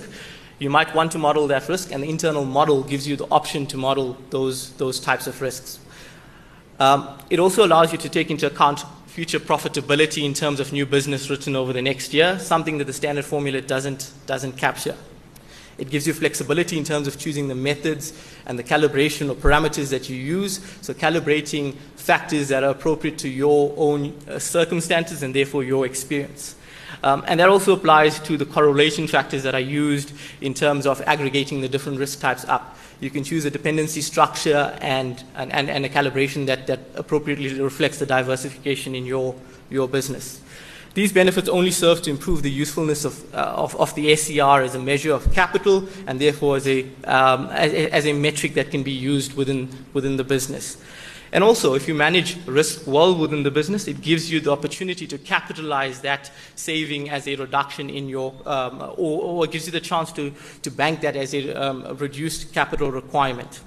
you 0.58 0.68
might 0.68 0.94
want 0.94 1.12
to 1.12 1.18
model 1.18 1.46
that 1.46 1.68
risk 1.68 1.92
and 1.92 2.02
the 2.02 2.10
internal 2.10 2.44
model 2.44 2.82
gives 2.82 3.08
you 3.08 3.16
the 3.16 3.26
option 3.30 3.66
to 3.66 3.78
model 3.78 4.18
those, 4.28 4.72
those 4.72 5.00
types 5.00 5.26
of 5.26 5.40
risks. 5.40 5.78
Um, 6.78 7.18
it 7.30 7.38
also 7.38 7.64
allows 7.64 7.92
you 7.92 7.98
to 7.98 8.08
take 8.08 8.30
into 8.30 8.46
account 8.46 8.84
future 9.06 9.40
profitability 9.40 10.24
in 10.24 10.34
terms 10.34 10.60
of 10.60 10.72
new 10.72 10.86
business 10.86 11.30
written 11.30 11.56
over 11.56 11.72
the 11.72 11.82
next 11.82 12.14
year, 12.14 12.38
something 12.38 12.78
that 12.78 12.84
the 12.84 12.92
standard 12.92 13.24
formula 13.24 13.60
doesn't, 13.60 14.12
doesn't 14.26 14.56
capture. 14.56 14.94
It 15.80 15.88
gives 15.88 16.06
you 16.06 16.12
flexibility 16.12 16.76
in 16.76 16.84
terms 16.84 17.08
of 17.08 17.18
choosing 17.18 17.48
the 17.48 17.54
methods 17.54 18.12
and 18.44 18.58
the 18.58 18.62
calibration 18.62 19.30
or 19.30 19.34
parameters 19.34 19.88
that 19.90 20.10
you 20.10 20.16
use. 20.16 20.60
So, 20.82 20.92
calibrating 20.92 21.74
factors 21.96 22.48
that 22.48 22.62
are 22.62 22.70
appropriate 22.70 23.16
to 23.18 23.28
your 23.28 23.72
own 23.78 24.14
uh, 24.28 24.38
circumstances 24.38 25.22
and 25.22 25.34
therefore 25.34 25.64
your 25.64 25.86
experience. 25.86 26.54
Um, 27.02 27.24
and 27.26 27.40
that 27.40 27.48
also 27.48 27.72
applies 27.72 28.20
to 28.20 28.36
the 28.36 28.44
correlation 28.44 29.06
factors 29.06 29.42
that 29.44 29.54
are 29.54 29.60
used 29.60 30.12
in 30.42 30.52
terms 30.52 30.86
of 30.86 31.00
aggregating 31.06 31.62
the 31.62 31.68
different 31.68 31.98
risk 31.98 32.20
types 32.20 32.44
up. 32.44 32.76
You 33.00 33.08
can 33.08 33.24
choose 33.24 33.46
a 33.46 33.50
dependency 33.50 34.02
structure 34.02 34.76
and, 34.82 35.22
and, 35.34 35.50
and, 35.52 35.70
and 35.70 35.86
a 35.86 35.88
calibration 35.88 36.44
that, 36.46 36.66
that 36.66 36.80
appropriately 36.94 37.58
reflects 37.58 37.98
the 37.98 38.06
diversification 38.06 38.94
in 38.94 39.06
your, 39.06 39.34
your 39.70 39.88
business. 39.88 40.42
These 40.94 41.12
benefits 41.12 41.48
only 41.48 41.70
serve 41.70 42.02
to 42.02 42.10
improve 42.10 42.42
the 42.42 42.50
usefulness 42.50 43.04
of, 43.04 43.32
uh, 43.32 43.38
of, 43.56 43.76
of, 43.76 43.94
the 43.94 44.16
SCR 44.16 44.62
as 44.62 44.74
a 44.74 44.80
measure 44.80 45.12
of 45.12 45.32
capital 45.32 45.86
and 46.06 46.20
therefore 46.20 46.56
as 46.56 46.66
a, 46.66 46.82
um, 47.04 47.46
as, 47.46 47.72
as, 47.72 48.06
a 48.06 48.12
metric 48.12 48.54
that 48.54 48.72
can 48.72 48.82
be 48.82 48.90
used 48.90 49.34
within, 49.34 49.68
within 49.92 50.16
the 50.16 50.24
business. 50.24 50.78
And 51.32 51.44
also, 51.44 51.74
if 51.74 51.86
you 51.86 51.94
manage 51.94 52.44
risk 52.44 52.88
well 52.88 53.16
within 53.16 53.44
the 53.44 53.52
business, 53.52 53.86
it 53.86 54.00
gives 54.00 54.32
you 54.32 54.40
the 54.40 54.50
opportunity 54.50 55.06
to 55.06 55.16
capitalize 55.16 56.00
that 56.00 56.32
saving 56.56 57.08
as 57.08 57.28
a 57.28 57.36
reduction 57.36 57.88
in 57.88 58.08
your, 58.08 58.34
um, 58.44 58.82
or, 58.96 59.44
or, 59.44 59.46
gives 59.46 59.66
you 59.66 59.72
the 59.72 59.80
chance 59.80 60.10
to, 60.12 60.34
to 60.62 60.70
bank 60.72 61.02
that 61.02 61.14
as 61.14 61.32
a, 61.34 61.54
um, 61.54 61.86
a 61.86 61.94
reduced 61.94 62.52
capital 62.52 62.90
requirement. 62.90 63.60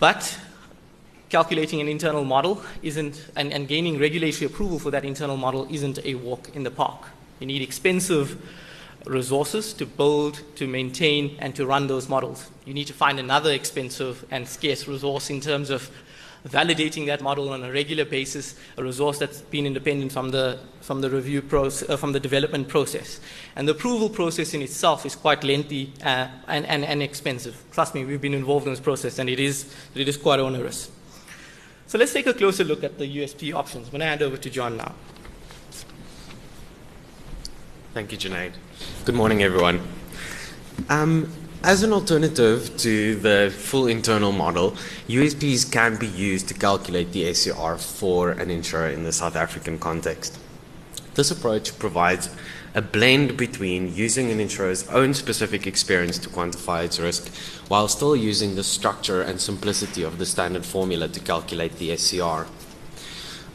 But 0.00 0.38
calculating 1.36 1.82
an 1.82 1.88
internal 1.88 2.24
model 2.24 2.62
isn't, 2.82 3.28
and, 3.36 3.52
and 3.52 3.68
gaining 3.68 3.98
regulatory 3.98 4.46
approval 4.46 4.78
for 4.78 4.90
that 4.90 5.04
internal 5.04 5.36
model 5.36 5.66
isn't 5.70 5.98
a 6.06 6.14
walk 6.14 6.48
in 6.56 6.62
the 6.62 6.70
park. 6.70 7.08
You 7.40 7.46
need 7.46 7.60
expensive 7.60 8.40
resources 9.04 9.74
to 9.74 9.84
build, 9.84 10.40
to 10.54 10.66
maintain, 10.66 11.36
and 11.38 11.54
to 11.54 11.66
run 11.66 11.88
those 11.88 12.08
models. 12.08 12.50
You 12.64 12.72
need 12.72 12.86
to 12.86 12.94
find 12.94 13.20
another 13.20 13.52
expensive 13.52 14.24
and 14.30 14.48
scarce 14.48 14.88
resource 14.88 15.28
in 15.28 15.42
terms 15.42 15.68
of 15.68 15.90
validating 16.48 17.04
that 17.04 17.20
model 17.20 17.50
on 17.50 17.62
a 17.62 17.70
regular 17.70 18.06
basis, 18.06 18.54
a 18.78 18.82
resource 18.82 19.18
that's 19.18 19.42
been 19.42 19.66
independent 19.66 20.12
from 20.12 20.30
the, 20.30 20.58
from 20.80 21.02
the 21.02 21.10
review 21.10 21.42
process, 21.42 21.90
uh, 21.90 21.98
from 21.98 22.12
the 22.12 22.20
development 22.20 22.66
process. 22.66 23.20
And 23.56 23.68
the 23.68 23.72
approval 23.72 24.08
process 24.08 24.54
in 24.54 24.62
itself 24.62 25.04
is 25.04 25.14
quite 25.14 25.44
lengthy 25.44 25.92
uh, 26.02 26.28
and, 26.48 26.64
and, 26.64 26.82
and 26.82 27.02
expensive. 27.02 27.62
Trust 27.72 27.94
me, 27.94 28.06
we've 28.06 28.22
been 28.22 28.32
involved 28.32 28.66
in 28.66 28.72
this 28.72 28.80
process 28.80 29.18
and 29.18 29.28
it 29.28 29.38
is, 29.38 29.74
it 29.94 30.08
is 30.08 30.16
quite 30.16 30.40
onerous. 30.40 30.90
So 31.88 31.98
let's 31.98 32.12
take 32.12 32.26
a 32.26 32.34
closer 32.34 32.64
look 32.64 32.82
at 32.82 32.98
the 32.98 33.06
USP 33.18 33.54
options. 33.54 33.86
I'm 33.86 33.92
going 33.92 34.00
to 34.00 34.06
hand 34.06 34.22
over 34.22 34.36
to 34.36 34.50
John 34.50 34.76
now. 34.76 34.92
Thank 37.94 38.10
you, 38.10 38.18
Junaid. 38.18 38.52
Good 39.04 39.14
morning, 39.14 39.44
everyone. 39.44 39.80
Um, 40.88 41.32
as 41.62 41.84
an 41.84 41.92
alternative 41.92 42.76
to 42.78 43.14
the 43.14 43.54
full 43.56 43.86
internal 43.86 44.32
model, 44.32 44.72
USPs 45.08 45.70
can 45.70 45.96
be 45.96 46.08
used 46.08 46.48
to 46.48 46.54
calculate 46.54 47.12
the 47.12 47.32
SCR 47.32 47.76
for 47.76 48.32
an 48.32 48.50
insurer 48.50 48.88
in 48.88 49.04
the 49.04 49.12
South 49.12 49.36
African 49.36 49.78
context. 49.78 50.38
This 51.14 51.30
approach 51.30 51.78
provides 51.78 52.28
a 52.76 52.82
blend 52.82 53.38
between 53.38 53.92
using 53.94 54.30
an 54.30 54.38
insurer's 54.38 54.86
own 54.88 55.14
specific 55.14 55.66
experience 55.66 56.18
to 56.18 56.28
quantify 56.28 56.84
its 56.84 57.00
risk 57.00 57.34
while 57.68 57.88
still 57.88 58.14
using 58.14 58.54
the 58.54 58.62
structure 58.62 59.22
and 59.22 59.40
simplicity 59.40 60.02
of 60.02 60.18
the 60.18 60.26
standard 60.26 60.64
formula 60.64 61.08
to 61.08 61.18
calculate 61.18 61.72
the 61.78 61.96
SCR. 61.96 62.46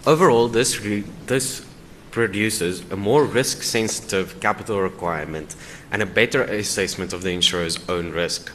Overall, 0.07 0.47
this, 0.47 0.79
this 1.27 1.63
produces 2.09 2.81
a 2.89 2.97
more 2.97 3.23
risk 3.23 3.61
sensitive 3.61 4.39
capital 4.39 4.81
requirement 4.81 5.55
and 5.91 6.01
a 6.01 6.05
better 6.07 6.41
assessment 6.41 7.13
of 7.13 7.21
the 7.21 7.29
insurer's 7.29 7.77
own 7.87 8.09
risk. 8.09 8.51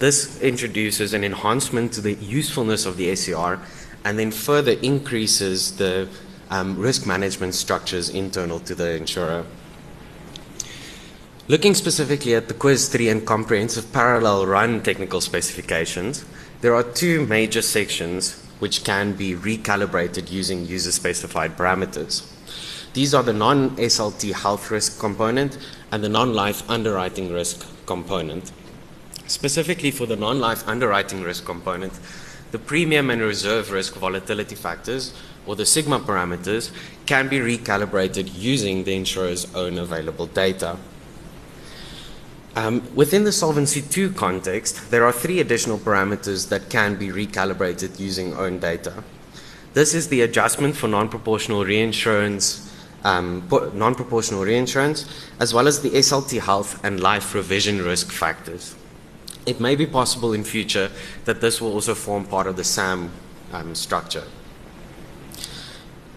This 0.00 0.40
introduces 0.40 1.14
an 1.14 1.22
enhancement 1.22 1.92
to 1.92 2.00
the 2.00 2.14
usefulness 2.14 2.86
of 2.86 2.96
the 2.96 3.14
SCR 3.14 3.60
and 4.04 4.18
then 4.18 4.32
further 4.32 4.72
increases 4.82 5.76
the 5.76 6.08
um, 6.50 6.76
risk 6.76 7.06
management 7.06 7.54
structures 7.54 8.08
internal 8.08 8.58
to 8.60 8.74
the 8.74 8.96
insurer. 8.96 9.44
Looking 11.50 11.74
specifically 11.74 12.36
at 12.36 12.46
the 12.46 12.54
QIS 12.54 12.92
3 12.92 13.08
and 13.08 13.26
comprehensive 13.26 13.92
parallel 13.92 14.46
run 14.46 14.84
technical 14.84 15.20
specifications, 15.20 16.24
there 16.60 16.76
are 16.76 16.84
two 16.84 17.26
major 17.26 17.60
sections 17.60 18.40
which 18.60 18.84
can 18.84 19.14
be 19.14 19.34
recalibrated 19.34 20.30
using 20.30 20.64
user 20.64 20.92
specified 20.92 21.56
parameters. 21.56 22.24
These 22.92 23.14
are 23.14 23.24
the 23.24 23.32
non 23.32 23.70
SLT 23.78 24.32
health 24.32 24.70
risk 24.70 25.00
component 25.00 25.58
and 25.90 26.04
the 26.04 26.08
non 26.08 26.34
life 26.34 26.62
underwriting 26.70 27.32
risk 27.32 27.66
component. 27.84 28.52
Specifically 29.26 29.90
for 29.90 30.06
the 30.06 30.14
non 30.14 30.38
life 30.38 30.62
underwriting 30.68 31.20
risk 31.20 31.44
component, 31.44 31.98
the 32.52 32.60
premium 32.60 33.10
and 33.10 33.22
reserve 33.22 33.72
risk 33.72 33.94
volatility 33.94 34.54
factors, 34.54 35.12
or 35.46 35.56
the 35.56 35.66
sigma 35.66 35.98
parameters, 35.98 36.70
can 37.06 37.26
be 37.26 37.40
recalibrated 37.40 38.30
using 38.38 38.84
the 38.84 38.94
insurer's 38.94 39.52
own 39.56 39.78
available 39.78 40.26
data. 40.26 40.78
Um, 42.56 42.82
within 42.94 43.24
the 43.24 43.32
Solvency 43.32 43.82
II 43.96 44.10
context, 44.10 44.90
there 44.90 45.04
are 45.04 45.12
three 45.12 45.40
additional 45.40 45.78
parameters 45.78 46.48
that 46.48 46.68
can 46.68 46.96
be 46.96 47.08
recalibrated 47.08 48.00
using 48.00 48.34
own 48.34 48.58
data. 48.58 49.04
This 49.72 49.94
is 49.94 50.08
the 50.08 50.22
adjustment 50.22 50.76
for 50.76 50.88
non 50.88 51.08
proportional 51.08 51.64
reinsurance 51.64 52.70
um, 53.04 53.48
non 53.74 53.94
proportional 53.94 54.44
reinsurance, 54.44 55.06
as 55.38 55.54
well 55.54 55.66
as 55.66 55.80
the 55.80 55.90
SLT 55.90 56.40
health 56.40 56.82
and 56.84 57.00
life 57.00 57.34
revision 57.34 57.82
risk 57.82 58.10
factors. 58.12 58.74
It 59.46 59.60
may 59.60 59.74
be 59.74 59.86
possible 59.86 60.32
in 60.32 60.44
future 60.44 60.90
that 61.24 61.40
this 61.40 61.60
will 61.60 61.72
also 61.72 61.94
form 61.94 62.26
part 62.26 62.46
of 62.46 62.56
the 62.56 62.64
SAM 62.64 63.10
um, 63.52 63.74
structure. 63.74 64.24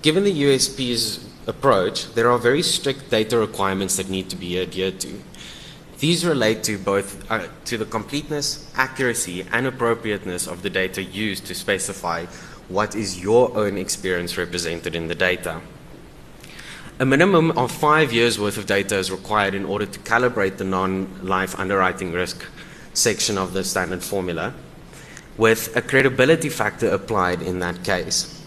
Given 0.02 0.26
the 0.26 0.44
USP's 0.44 1.26
approach, 1.48 2.14
there 2.14 2.30
are 2.30 2.38
very 2.38 2.62
strict 2.62 3.10
data 3.10 3.38
requirements 3.38 3.96
that 3.96 4.10
need 4.10 4.30
to 4.30 4.36
be 4.36 4.60
adhered 4.60 5.00
to. 5.02 5.22
These 6.04 6.26
relate 6.26 6.64
to 6.66 6.78
both 6.78 7.32
uh, 7.32 7.48
to 7.64 7.78
the 7.78 7.86
completeness, 7.86 8.70
accuracy, 8.76 9.46
and 9.54 9.66
appropriateness 9.66 10.48
of 10.48 10.62
the 10.62 10.70
data 10.70 11.02
used 11.02 11.46
to 11.46 11.56
specify 11.56 12.26
what 12.68 12.94
is 12.94 13.24
your 13.24 13.58
own 13.58 13.78
experience 13.78 14.38
represented 14.38 14.96
in 14.96 15.08
the 15.08 15.16
data. 15.16 15.62
A 17.00 17.06
minimum 17.06 17.58
of 17.58 17.72
five 17.72 18.12
years 18.12 18.38
worth 18.38 18.58
of 18.58 18.66
data 18.66 18.98
is 18.98 19.12
required 19.12 19.56
in 19.56 19.64
order 19.64 19.86
to 19.86 20.00
calibrate 20.00 20.58
the 20.58 20.66
non-life 20.66 21.58
underwriting 21.58 22.12
risk 22.12 22.44
section 22.94 23.38
of 23.38 23.54
the 23.54 23.64
standard 23.64 24.04
formula, 24.04 24.54
with 25.38 25.74
a 25.74 25.82
credibility 25.82 26.50
factor 26.50 26.90
applied 26.90 27.42
in 27.42 27.60
that 27.60 27.82
case. 27.86 28.44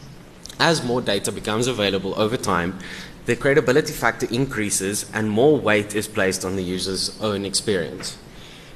As 0.60 0.84
more 0.84 1.00
data 1.00 1.32
becomes 1.32 1.68
available 1.68 2.20
over 2.20 2.36
time, 2.36 2.78
the 3.26 3.34
credibility 3.34 3.92
factor 3.92 4.26
increases 4.30 5.10
and 5.12 5.28
more 5.28 5.58
weight 5.58 5.94
is 5.94 6.06
placed 6.06 6.44
on 6.44 6.54
the 6.54 6.62
user's 6.62 7.20
own 7.20 7.44
experience. 7.44 8.16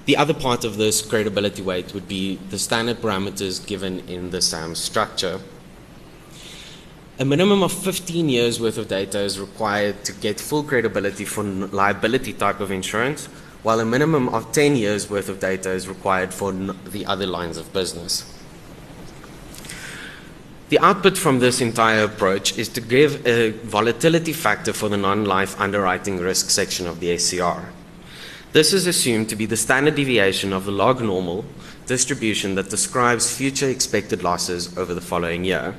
The 0.06 0.16
other 0.16 0.34
part 0.34 0.64
of 0.64 0.76
this 0.76 1.02
credibility 1.02 1.62
weight 1.62 1.94
would 1.94 2.08
be 2.08 2.36
the 2.50 2.58
standard 2.58 2.96
parameters 3.00 3.64
given 3.64 4.00
in 4.08 4.30
the 4.30 4.42
SAM 4.42 4.74
structure. 4.74 5.40
A 7.20 7.24
minimum 7.24 7.62
of 7.62 7.70
15 7.70 8.28
years 8.28 8.58
worth 8.58 8.76
of 8.76 8.88
data 8.88 9.20
is 9.20 9.38
required 9.38 10.04
to 10.04 10.12
get 10.12 10.40
full 10.40 10.64
credibility 10.64 11.24
for 11.24 11.44
liability 11.44 12.32
type 12.32 12.58
of 12.58 12.72
insurance, 12.72 13.26
while 13.62 13.78
a 13.78 13.84
minimum 13.84 14.30
of 14.30 14.50
10 14.52 14.74
years 14.74 15.08
worth 15.08 15.28
of 15.28 15.38
data 15.38 15.70
is 15.70 15.86
required 15.86 16.34
for 16.34 16.50
the 16.50 17.06
other 17.06 17.26
lines 17.26 17.56
of 17.56 17.72
business. 17.72 18.39
The 20.70 20.78
output 20.78 21.18
from 21.18 21.40
this 21.40 21.60
entire 21.60 22.04
approach 22.04 22.56
is 22.56 22.68
to 22.68 22.80
give 22.80 23.26
a 23.26 23.50
volatility 23.50 24.32
factor 24.32 24.72
for 24.72 24.88
the 24.88 24.96
non 24.96 25.24
life 25.24 25.60
underwriting 25.60 26.18
risk 26.18 26.48
section 26.48 26.86
of 26.86 27.00
the 27.00 27.18
SCR. 27.18 27.72
This 28.52 28.72
is 28.72 28.86
assumed 28.86 29.28
to 29.30 29.36
be 29.36 29.46
the 29.46 29.56
standard 29.56 29.96
deviation 29.96 30.52
of 30.52 30.64
the 30.64 30.70
log 30.70 31.00
normal 31.02 31.44
distribution 31.86 32.54
that 32.54 32.70
describes 32.70 33.36
future 33.36 33.68
expected 33.68 34.22
losses 34.22 34.78
over 34.78 34.94
the 34.94 35.00
following 35.00 35.44
year. 35.44 35.74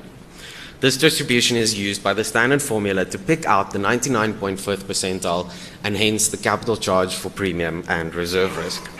This 0.80 0.98
distribution 0.98 1.56
is 1.56 1.78
used 1.78 2.04
by 2.04 2.12
the 2.12 2.24
standard 2.24 2.60
formula 2.60 3.06
to 3.06 3.18
pick 3.18 3.46
out 3.46 3.70
the 3.70 3.78
99.5th 3.78 4.84
percentile 4.84 5.50
and 5.82 5.96
hence 5.96 6.28
the 6.28 6.36
capital 6.36 6.76
charge 6.76 7.14
for 7.14 7.30
premium 7.30 7.82
and 7.88 8.14
reserve 8.14 8.58
risk. 8.58 8.90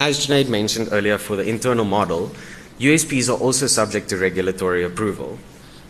As 0.00 0.26
Junaid 0.26 0.48
mentioned 0.48 0.88
earlier 0.90 1.18
for 1.18 1.36
the 1.36 1.46
internal 1.46 1.84
model, 1.84 2.34
USPs 2.80 3.28
are 3.28 3.38
also 3.40 3.66
subject 3.66 4.08
to 4.08 4.16
regulatory 4.16 4.84
approval. 4.84 5.38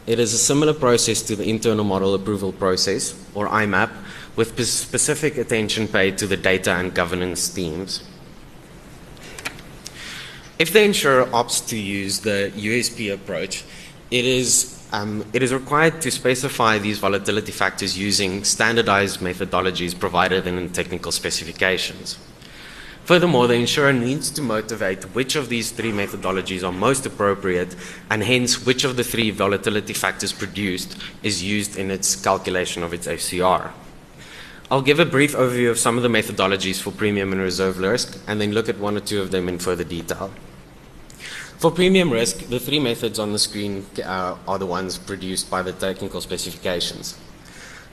It 0.07 0.19
is 0.19 0.35
a 0.35 0.39
similar 0.39 0.75
process 0.75 1.23
to 1.23 1.37
the 1.37 1.49
internal 1.49 1.85
model 1.85 2.15
approval 2.15 2.53
process, 2.53 3.15
or 3.35 3.49
IMAP, 3.49 3.91
with 4.37 4.63
specific 4.67 5.39
attention 5.39 5.89
paid 5.89 6.19
to 6.19 6.27
the 6.27 6.37
data 6.37 6.73
and 6.73 6.93
governance 6.93 7.49
themes. 7.49 8.03
If 10.59 10.73
the 10.73 10.83
insurer 10.83 11.25
opts 11.27 11.67
to 11.69 11.77
use 11.77 12.21
the 12.21 12.53
USP 12.55 13.13
approach, 13.13 13.65
it 14.11 14.27
is, 14.27 14.87
um, 14.93 15.25
it 15.33 15.43
is 15.43 15.55
required 15.55 16.03
to 16.03 16.11
specify 16.11 16.79
these 16.79 16.99
volatility 16.99 17.51
factors 17.51 17.97
using 17.97 18.45
standardized 18.45 19.21
methodologies 19.21 19.99
provided 19.99 20.47
in 20.47 20.71
technical 20.71 21.13
specifications. 21.13 22.19
Furthermore, 23.05 23.47
the 23.47 23.55
insurer 23.55 23.93
needs 23.93 24.31
to 24.31 24.41
motivate 24.41 25.05
which 25.15 25.37
of 25.37 25.51
these 25.51 25.71
three 25.71 25.93
methodologies 25.93 26.67
are 26.67 26.73
most 26.73 27.05
appropriate 27.05 27.77
and 28.09 28.25
hence 28.25 28.65
which 28.65 28.83
of 28.83 28.97
the 28.97 29.05
three 29.05 29.31
volatility 29.31 29.93
factors 29.93 30.33
produced 30.33 30.97
is 31.23 31.43
used 31.43 31.77
in 31.77 31.91
its 31.91 32.17
calculation 32.17 32.83
of 32.83 32.95
its 32.95 33.07
SCR. 33.07 33.73
I'll 34.71 34.81
give 34.81 35.01
a 35.01 35.05
brief 35.05 35.35
overview 35.35 35.71
of 35.71 35.79
some 35.79 35.99
of 35.99 36.03
the 36.03 36.09
methodologies 36.09 36.81
for 36.81 36.93
premium 36.93 37.33
and 37.33 37.43
reserve 37.43 37.79
risk 37.79 38.19
and 38.27 38.41
then 38.41 38.53
look 38.53 38.71
at 38.71 38.79
one 38.79 38.97
or 38.97 39.01
two 39.01 39.21
of 39.21 39.31
them 39.31 39.51
in 39.51 39.59
further 39.59 39.85
detail. 39.85 40.31
For 41.59 41.71
premium 41.71 42.11
risk, 42.11 42.49
the 42.49 42.59
three 42.59 42.81
methods 42.81 43.19
on 43.19 43.33
the 43.33 43.39
screen 43.39 43.85
uh, 44.03 44.37
are 44.49 44.59
the 44.59 44.67
ones 44.67 44.97
produced 44.97 45.51
by 45.51 45.61
the 45.61 45.73
technical 45.73 46.23
specifications. 46.23 47.19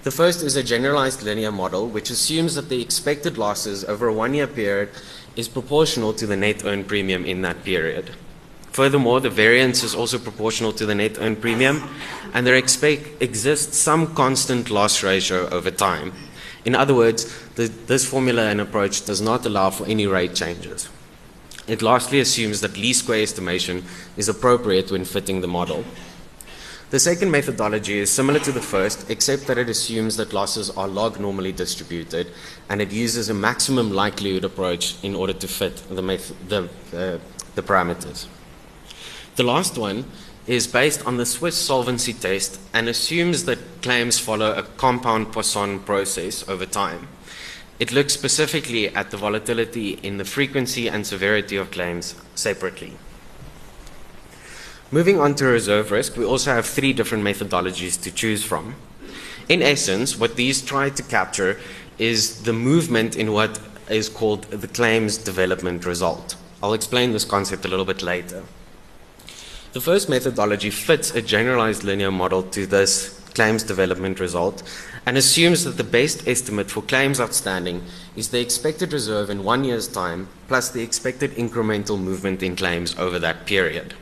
The 0.04 0.12
first 0.12 0.42
is 0.42 0.56
a 0.56 0.64
generalized 0.64 1.22
linear 1.22 1.52
model, 1.52 1.88
which 1.88 2.10
assumes 2.10 2.56
that 2.56 2.70
the 2.70 2.82
expected 2.82 3.38
losses 3.38 3.84
over 3.86 4.08
a 4.08 4.14
one 4.14 4.34
year 4.34 4.48
period 4.48 4.90
is 5.36 5.48
proportional 5.48 6.12
to 6.14 6.26
the 6.26 6.36
net 6.36 6.66
earned 6.66 6.88
premium 6.88 7.24
in 7.24 7.44
that 7.44 7.64
period. 7.64 8.10
Furthermore, 8.72 9.20
the 9.20 9.30
variance 9.30 9.84
is 9.84 9.94
also 9.94 10.18
proportional 10.18 10.72
to 10.74 10.88
the 10.88 10.96
net 10.96 11.20
earned 11.20 11.40
premium, 11.40 11.88
and 12.34 12.48
there 12.48 12.56
expect, 12.56 13.22
exists 13.22 13.78
some 13.78 14.16
constant 14.16 14.72
loss 14.72 15.04
ratio 15.04 15.48
over 15.50 15.70
time. 15.70 16.14
In 16.66 16.74
other 16.74 16.96
words, 16.96 17.32
the, 17.56 17.68
this 17.68 18.04
formula 18.04 18.50
and 18.50 18.60
approach 18.60 19.06
does 19.06 19.22
not 19.22 19.46
allow 19.46 19.70
for 19.70 19.86
any 19.86 20.08
rate 20.08 20.34
changes. 20.34 20.90
It 21.68 21.82
lastly 21.82 22.20
assumes 22.20 22.62
that 22.62 22.76
least 22.76 23.04
square 23.04 23.22
estimation 23.22 23.84
is 24.18 24.30
appropriate 24.30 24.90
when 24.90 25.06
fitting 25.06 25.42
the 25.42 25.48
model. 25.48 25.84
The 26.92 27.00
second 27.00 27.32
methodology 27.32 28.00
is 28.00 28.12
similar 28.12 28.40
to 28.40 28.52
the 28.52 28.62
first, 28.62 29.10
except 29.10 29.48
that 29.48 29.58
it 29.58 29.70
assumes 29.70 30.18
that 30.18 30.34
losses 30.34 30.70
are 30.72 30.90
log 30.90 31.22
normally 31.22 31.54
distributed, 31.54 32.28
and 32.68 32.82
it 32.82 32.92
uses 32.92 33.30
a 33.30 33.34
maximum 33.34 33.92
likelihood 33.92 34.44
approach 34.44 35.02
in 35.02 35.16
order 35.16 35.32
to 35.32 35.48
fit 35.48 35.78
the, 35.88 36.02
the, 36.50 36.64
uh, 36.94 37.18
the 37.56 37.62
parameters. 37.64 38.28
The 39.38 39.44
last 39.44 39.78
one 39.78 40.04
is 40.48 40.68
based 40.68 41.06
on 41.06 41.16
the 41.16 41.26
Swiss 41.26 41.56
solvency 41.56 42.12
test 42.12 42.60
and 42.74 42.90
assumes 42.90 43.46
that 43.46 43.82
claims 43.82 44.20
follow 44.20 44.54
a 44.54 44.64
compound 44.64 45.32
Poisson 45.32 45.80
process 45.80 46.46
over 46.50 46.66
time. 46.66 47.08
It 47.80 47.94
looks 47.94 48.12
specifically 48.12 48.90
at 48.94 49.12
the 49.12 49.18
volatility 49.18 49.92
in 50.04 50.18
the 50.18 50.26
frequency 50.26 50.90
and 50.90 51.08
severity 51.08 51.56
of 51.56 51.72
claims 51.72 52.16
separately. 52.36 52.98
Moving 54.94 55.22
on 55.22 55.36
to 55.36 55.46
reserve 55.46 55.90
risk, 55.90 56.18
we 56.18 56.26
also 56.26 56.52
have 56.52 56.66
three 56.66 56.92
different 56.92 57.24
methodologies 57.24 58.02
to 58.02 58.12
choose 58.12 58.44
from. 58.44 58.76
In 59.48 59.62
essence, 59.62 60.20
what 60.20 60.36
these 60.36 60.62
try 60.62 60.90
to 60.90 61.04
capture 61.04 61.58
is 61.98 62.44
the 62.44 62.52
movement 62.52 63.16
in 63.16 63.32
what 63.32 63.58
is 63.90 64.10
called 64.10 64.44
the 64.52 64.68
claims 64.68 65.18
development 65.18 65.86
result. 65.86 66.36
I'll 66.62 66.74
explain 66.74 67.14
this 67.14 67.24
concept 67.24 67.64
a 67.64 67.70
little 67.70 67.86
bit 67.86 68.02
later. 68.02 68.44
The 69.72 69.80
first 69.80 70.10
methodology 70.10 70.70
fits 70.70 71.16
a 71.16 71.22
generalized 71.22 71.86
linear 71.86 72.12
model 72.12 72.44
to 72.44 72.66
this 72.66 73.18
claims 73.34 73.64
development 73.64 74.20
result 74.20 74.62
and 75.06 75.18
assumes 75.18 75.64
that 75.64 75.78
the 75.78 75.86
best 75.86 76.28
estimate 76.28 76.70
for 76.70 76.82
claims 76.82 77.22
outstanding 77.22 77.82
is 78.18 78.28
the 78.28 78.42
expected 78.42 78.92
reserve 78.92 79.30
in 79.30 79.46
one 79.46 79.64
year's 79.64 79.88
time 79.88 80.28
plus 80.50 80.70
the 80.70 80.84
expected 80.84 81.32
incremental 81.32 81.98
movement 81.98 82.44
in 82.44 82.58
claims 82.58 82.94
over 82.98 83.18
that 83.20 83.46
period. 83.46 83.94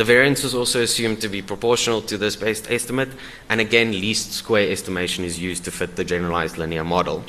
The 0.00 0.04
variance 0.04 0.44
is 0.44 0.54
also 0.54 0.80
assumed 0.80 1.20
to 1.20 1.28
be 1.28 1.42
proportional 1.42 2.00
to 2.00 2.16
this 2.16 2.34
best 2.34 2.70
estimate, 2.70 3.10
and 3.50 3.60
again, 3.60 3.92
least 3.92 4.32
square 4.32 4.72
estimation 4.72 5.24
is 5.24 5.38
used 5.38 5.64
to 5.64 5.70
fit 5.70 5.96
the 5.96 6.04
generalized 6.04 6.56
linear 6.56 6.84
model. 6.84 7.22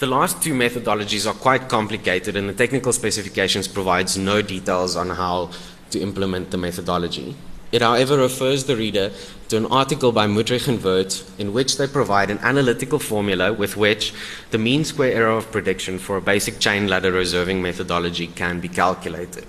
The 0.00 0.08
last 0.08 0.42
two 0.42 0.52
methodologies 0.52 1.30
are 1.30 1.38
quite 1.48 1.68
complicated, 1.68 2.34
and 2.34 2.48
the 2.48 2.52
technical 2.52 2.92
specifications 2.92 3.68
provides 3.68 4.18
no 4.18 4.42
details 4.42 4.96
on 4.96 5.10
how 5.10 5.50
to 5.90 6.00
implement 6.00 6.50
the 6.50 6.58
methodology. 6.58 7.36
It, 7.70 7.82
however, 7.82 8.16
refers 8.18 8.64
the 8.64 8.74
reader 8.74 9.12
to 9.46 9.56
an 9.58 9.66
article 9.66 10.10
by 10.10 10.26
Wüthrich 10.26 10.66
and 10.66 10.82
Wirtz 10.82 11.22
in 11.38 11.52
which 11.52 11.76
they 11.76 11.86
provide 11.86 12.30
an 12.30 12.38
analytical 12.38 12.98
formula 12.98 13.52
with 13.52 13.76
which 13.76 14.12
the 14.50 14.58
mean 14.58 14.84
square 14.84 15.12
error 15.12 15.36
of 15.36 15.52
prediction 15.52 16.00
for 16.00 16.16
a 16.16 16.20
basic 16.20 16.58
chain 16.58 16.88
ladder 16.88 17.12
reserving 17.12 17.62
methodology 17.62 18.26
can 18.26 18.58
be 18.58 18.68
calculated. 18.68 19.46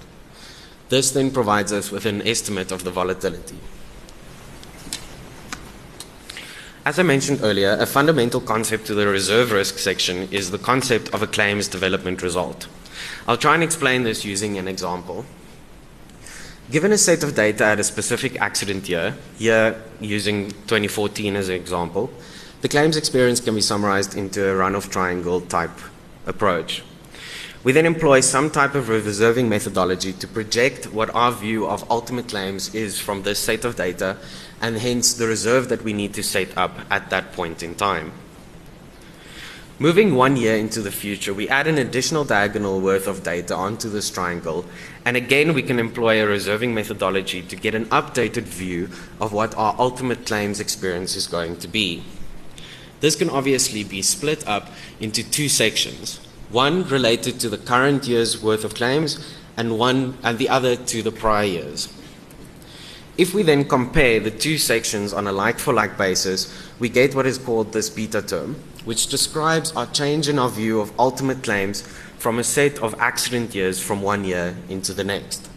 This 0.89 1.11
then 1.11 1.31
provides 1.31 1.71
us 1.71 1.91
with 1.91 2.05
an 2.05 2.25
estimate 2.27 2.71
of 2.71 2.83
the 2.83 2.91
volatility. 2.91 3.57
As 6.85 6.99
I 6.99 7.03
mentioned 7.03 7.39
earlier, 7.41 7.77
a 7.79 7.85
fundamental 7.85 8.41
concept 8.41 8.87
to 8.87 8.93
the 8.93 9.07
reserve 9.07 9.53
risk 9.53 9.77
section 9.77 10.27
is 10.31 10.51
the 10.51 10.57
concept 10.57 11.13
of 11.13 11.21
a 11.21 11.27
claims 11.27 11.69
development 11.69 12.21
result. 12.21 12.67
I'll 13.25 13.37
try 13.37 13.53
and 13.53 13.63
explain 13.63 14.03
this 14.03 14.25
using 14.25 14.57
an 14.57 14.67
example. 14.67 15.25
Given 16.69 16.91
a 16.91 16.97
set 16.97 17.23
of 17.23 17.35
data 17.35 17.65
at 17.65 17.79
a 17.79 17.83
specific 17.83 18.39
accident 18.41 18.89
year, 18.89 19.15
here 19.37 19.81
using 20.01 20.51
2014 20.51 21.37
as 21.37 21.47
an 21.47 21.55
example, 21.55 22.11
the 22.61 22.67
claims 22.67 22.97
experience 22.97 23.39
can 23.39 23.55
be 23.55 23.61
summarized 23.61 24.17
into 24.17 24.45
a 24.49 24.55
run-off 24.55 24.89
triangle 24.89 25.39
type 25.39 25.77
approach. 26.25 26.83
We 27.63 27.71
then 27.71 27.86
employ 27.86 28.19
some 28.19 28.49
type 28.49 28.76
of 28.76 28.89
reserving 28.89 29.47
methodology 29.47 30.12
to 30.12 30.28
project 30.28 30.91
what 30.91 31.15
our 31.15 31.32
view 31.32 31.65
of 31.65 31.89
ultimate 31.89 32.28
claims 32.28 32.76
is 32.76 32.99
from 32.99 33.23
this 33.23 33.39
set 33.39 33.63
of 33.63 33.78
data 33.78 34.17
and 34.62 34.78
hence 34.78 35.13
the 35.13 35.28
reserve 35.28 35.69
that 35.69 35.82
we 35.82 35.93
need 35.93 36.13
to 36.15 36.23
set 36.23 36.58
up 36.58 36.78
at 36.91 37.10
that 37.10 37.32
point 37.32 37.63
in 37.63 37.76
time. 37.76 38.12
Moving 39.80 40.15
one 40.15 40.36
year 40.36 40.58
into 40.58 40.82
the 40.82 40.91
future, 40.91 41.34
we 41.34 41.47
add 41.47 41.65
an 41.67 41.78
additional 41.78 42.26
diagonal 42.26 42.82
worth 42.82 43.08
of 43.08 43.23
data 43.23 43.56
onto 43.56 43.89
this 43.89 44.10
triangle, 44.10 44.65
and 45.06 45.15
again 45.15 45.54
we 45.54 45.63
can 45.63 45.80
employ 45.80 46.21
a 46.21 46.28
reserving 46.28 46.73
methodology 46.73 47.41
to 47.43 47.56
get 47.56 47.73
an 47.73 47.86
updated 47.86 48.43
view 48.43 48.89
of 49.21 49.32
what 49.32 49.56
our 49.56 49.73
ultimate 49.80 50.26
claims 50.26 50.60
experience 50.60 51.15
is 51.15 51.28
going 51.28 51.58
to 51.58 51.69
be. 51.69 52.04
This 52.99 53.15
can 53.15 53.30
obviously 53.30 53.84
be 53.84 54.02
split 54.02 54.45
up 54.47 54.69
into 54.99 55.23
two 55.23 55.47
sections. 55.49 56.19
One 56.53 56.83
related 56.83 57.39
to 57.39 57.49
the 57.49 57.57
current 57.57 58.05
year's 58.05 58.39
worth 58.39 58.63
of 58.63 58.75
claims 58.75 59.17
and 59.57 59.79
one 59.79 60.19
and 60.21 60.37
the 60.37 60.49
other 60.49 60.75
to 60.75 61.01
the 61.01 61.11
prior 61.11 61.45
years. 61.45 61.91
If 63.17 63.33
we 63.33 63.41
then 63.41 63.67
compare 63.67 64.19
the 64.19 64.29
two 64.29 64.59
sections 64.59 65.13
on 65.13 65.25
a 65.25 65.31
like 65.31 65.57
for 65.57 65.73
like 65.73 65.97
basis, 65.97 66.53
we 66.77 66.89
get 66.89 67.15
what 67.15 67.25
is 67.25 67.39
called 67.39 67.73
this 67.73 67.89
beta 67.89 68.21
term, 68.21 68.53
which 68.85 69.07
describes 69.07 69.71
our 69.71 69.87
change 69.87 70.29
in 70.29 70.37
our 70.37 70.47
view 70.47 70.79
of 70.79 70.93
ultimate 70.99 71.41
claims 71.41 71.81
from 72.19 72.37
a 72.37 72.43
set 72.43 72.77
of 72.83 72.93
accident 72.99 73.55
years 73.55 73.81
from 73.81 74.03
one 74.03 74.23
year 74.23 74.55
into 74.69 74.93
the 74.93 75.03
next. 75.03 75.49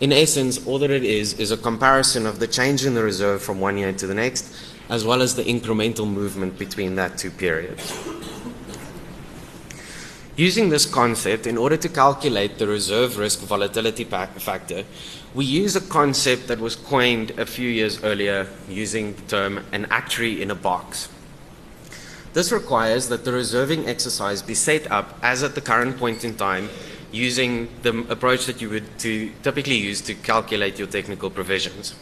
In 0.00 0.12
essence, 0.12 0.66
all 0.66 0.78
that 0.80 0.90
it 0.90 1.02
is 1.02 1.32
is 1.40 1.50
a 1.50 1.56
comparison 1.56 2.26
of 2.26 2.40
the 2.40 2.46
change 2.46 2.84
in 2.84 2.92
the 2.92 3.02
reserve 3.02 3.40
from 3.40 3.58
one 3.58 3.78
year 3.78 3.94
to 3.94 4.06
the 4.06 4.12
next, 4.12 4.54
as 4.90 5.02
well 5.02 5.22
as 5.22 5.34
the 5.34 5.44
incremental 5.44 6.06
movement 6.06 6.58
between 6.58 6.94
that 6.96 7.16
two 7.16 7.30
periods. 7.30 8.15
Using 10.36 10.68
this 10.68 10.84
concept, 10.84 11.46
in 11.46 11.56
order 11.56 11.78
to 11.78 11.88
calculate 11.88 12.58
the 12.58 12.66
reserve 12.66 13.16
risk 13.16 13.40
volatility 13.40 14.04
factor, 14.04 14.84
we 15.34 15.46
use 15.46 15.74
a 15.76 15.80
concept 15.80 16.48
that 16.48 16.60
was 16.60 16.76
coined 16.76 17.30
a 17.38 17.46
few 17.46 17.70
years 17.70 18.04
earlier 18.04 18.46
using 18.68 19.14
the 19.14 19.22
term 19.22 19.64
an 19.72 19.86
actuary 19.88 20.42
in 20.42 20.50
a 20.50 20.54
box. 20.54 21.08
This 22.34 22.52
requires 22.52 23.08
that 23.08 23.24
the 23.24 23.32
reserving 23.32 23.88
exercise 23.88 24.42
be 24.42 24.52
set 24.52 24.90
up 24.92 25.18
as 25.22 25.42
at 25.42 25.54
the 25.54 25.62
current 25.62 25.96
point 25.96 26.22
in 26.22 26.34
time 26.34 26.68
using 27.10 27.70
the 27.80 28.04
approach 28.10 28.44
that 28.44 28.60
you 28.60 28.68
would 28.68 28.98
to 28.98 29.32
typically 29.42 29.76
use 29.78 30.02
to 30.02 30.14
calculate 30.14 30.78
your 30.78 30.88
technical 30.88 31.30
provisions. 31.30 31.94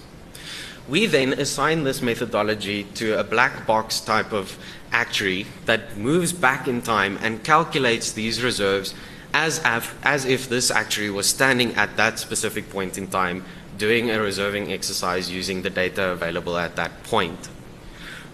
We 0.89 1.07
then 1.07 1.35
assign 1.35 1.85
this 1.85 2.03
methodology 2.03 2.83
to 2.95 3.19
a 3.19 3.23
black 3.23 3.65
box 3.65 4.01
type 4.01 4.33
of 4.33 4.59
actuary 4.95 5.47
that 5.67 5.97
moves 5.97 6.33
back 6.33 6.69
in 6.69 6.81
time 6.81 7.19
and 7.21 7.43
calculates 7.45 8.13
these 8.13 8.43
reserves 8.43 8.95
as 9.35 9.61
if, 9.65 9.99
as 10.05 10.25
if 10.25 10.49
this 10.49 10.71
actuary 10.71 11.11
was 11.11 11.27
standing 11.27 11.75
at 11.75 11.97
that 11.97 12.19
specific 12.19 12.71
point 12.71 12.97
in 12.97 13.09
time 13.09 13.45
doing 13.77 14.11
a 14.11 14.21
reserving 14.21 14.73
exercise 14.73 15.31
using 15.31 15.63
the 15.63 15.71
data 15.71 16.11
available 16.11 16.57
at 16.57 16.77
that 16.77 17.03
point. 17.03 17.49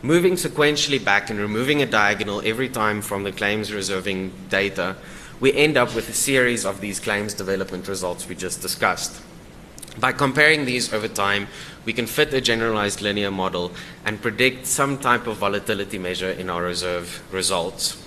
Moving 0.03 0.35
sequentially 0.35 1.03
back 1.03 1.31
and 1.31 1.39
removing 1.39 1.83
a 1.83 1.87
diagonal 1.87 2.43
every 2.45 2.69
time 2.69 3.01
from 3.01 3.25
the 3.25 3.33
claims 3.33 3.73
reserving 3.73 4.33
data, 4.51 4.97
we 5.41 5.55
end 5.55 5.79
up 5.79 5.95
with 5.95 6.09
a 6.11 6.13
series 6.13 6.67
of 6.67 6.83
these 6.83 7.01
claims 7.01 7.33
development 7.33 7.89
results 7.89 8.29
we 8.29 8.35
just 8.35 8.61
discussed. 8.61 9.23
By 9.99 10.13
comparing 10.13 10.65
these 10.65 10.93
over 10.93 11.09
time, 11.09 11.49
we 11.85 11.93
can 11.93 12.07
fit 12.07 12.33
a 12.33 12.41
generalized 12.41 13.01
linear 13.01 13.31
model 13.31 13.73
and 14.05 14.23
predict 14.23 14.67
some 14.67 14.99
type 14.99 15.27
of 15.27 15.39
volatility 15.39 15.99
measure 15.99 16.31
in 16.31 16.49
our 16.49 16.63
reserve 16.63 17.23
results. 17.33 18.07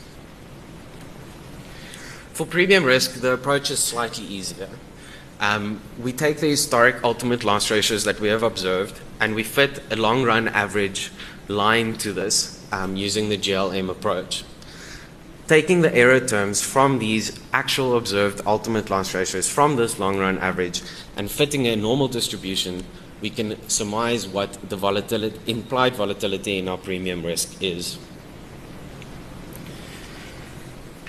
For 2.33 2.47
premium 2.47 2.83
risk, 2.83 3.21
the 3.21 3.33
approach 3.33 3.69
is 3.69 3.79
slightly 3.79 4.25
easier. 4.25 4.69
Um, 5.39 5.81
we 5.99 6.13
take 6.13 6.39
the 6.39 6.49
historic 6.49 7.03
ultimate 7.03 7.43
loss 7.43 7.69
ratios 7.69 8.05
that 8.05 8.19
we 8.19 8.29
have 8.29 8.43
observed 8.43 8.99
and 9.19 9.35
we 9.35 9.43
fit 9.43 9.83
a 9.91 9.95
long 9.95 10.23
run 10.23 10.47
average 10.47 11.11
line 11.47 11.97
to 11.97 12.13
this 12.13 12.65
um, 12.71 12.95
using 12.95 13.29
the 13.29 13.37
GLM 13.37 13.89
approach. 13.89 14.43
Taking 15.47 15.81
the 15.81 15.93
error 15.93 16.21
terms 16.21 16.61
from 16.61 16.99
these 16.99 17.37
actual 17.51 17.97
observed 17.97 18.41
ultimate 18.45 18.89
loss 18.89 19.13
ratios 19.13 19.49
from 19.49 19.75
this 19.75 19.99
long 19.99 20.17
run 20.17 20.37
average 20.37 20.81
and 21.17 21.29
fitting 21.29 21.67
a 21.67 21.75
normal 21.75 22.07
distribution, 22.07 22.85
we 23.19 23.29
can 23.29 23.57
surmise 23.69 24.25
what 24.25 24.57
the 24.69 24.77
volatility, 24.77 25.37
implied 25.45 25.95
volatility 25.95 26.59
in 26.59 26.69
our 26.69 26.77
premium 26.77 27.25
risk 27.25 27.61
is. 27.61 27.97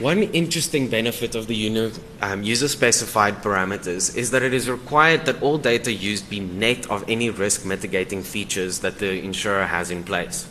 One 0.00 0.24
interesting 0.24 0.88
benefit 0.88 1.36
of 1.36 1.46
the 1.46 1.92
um, 2.20 2.42
user-specified 2.42 3.40
parameters 3.40 4.16
is 4.16 4.32
that 4.32 4.42
it 4.42 4.52
is 4.52 4.68
required 4.68 5.26
that 5.26 5.40
all 5.40 5.58
data 5.58 5.92
used 5.92 6.28
be 6.28 6.40
net 6.40 6.90
of 6.90 7.04
any 7.06 7.30
risk 7.30 7.64
mitigating 7.64 8.24
features 8.24 8.80
that 8.80 8.98
the 8.98 9.12
insurer 9.22 9.66
has 9.66 9.92
in 9.92 10.02
place. 10.02 10.48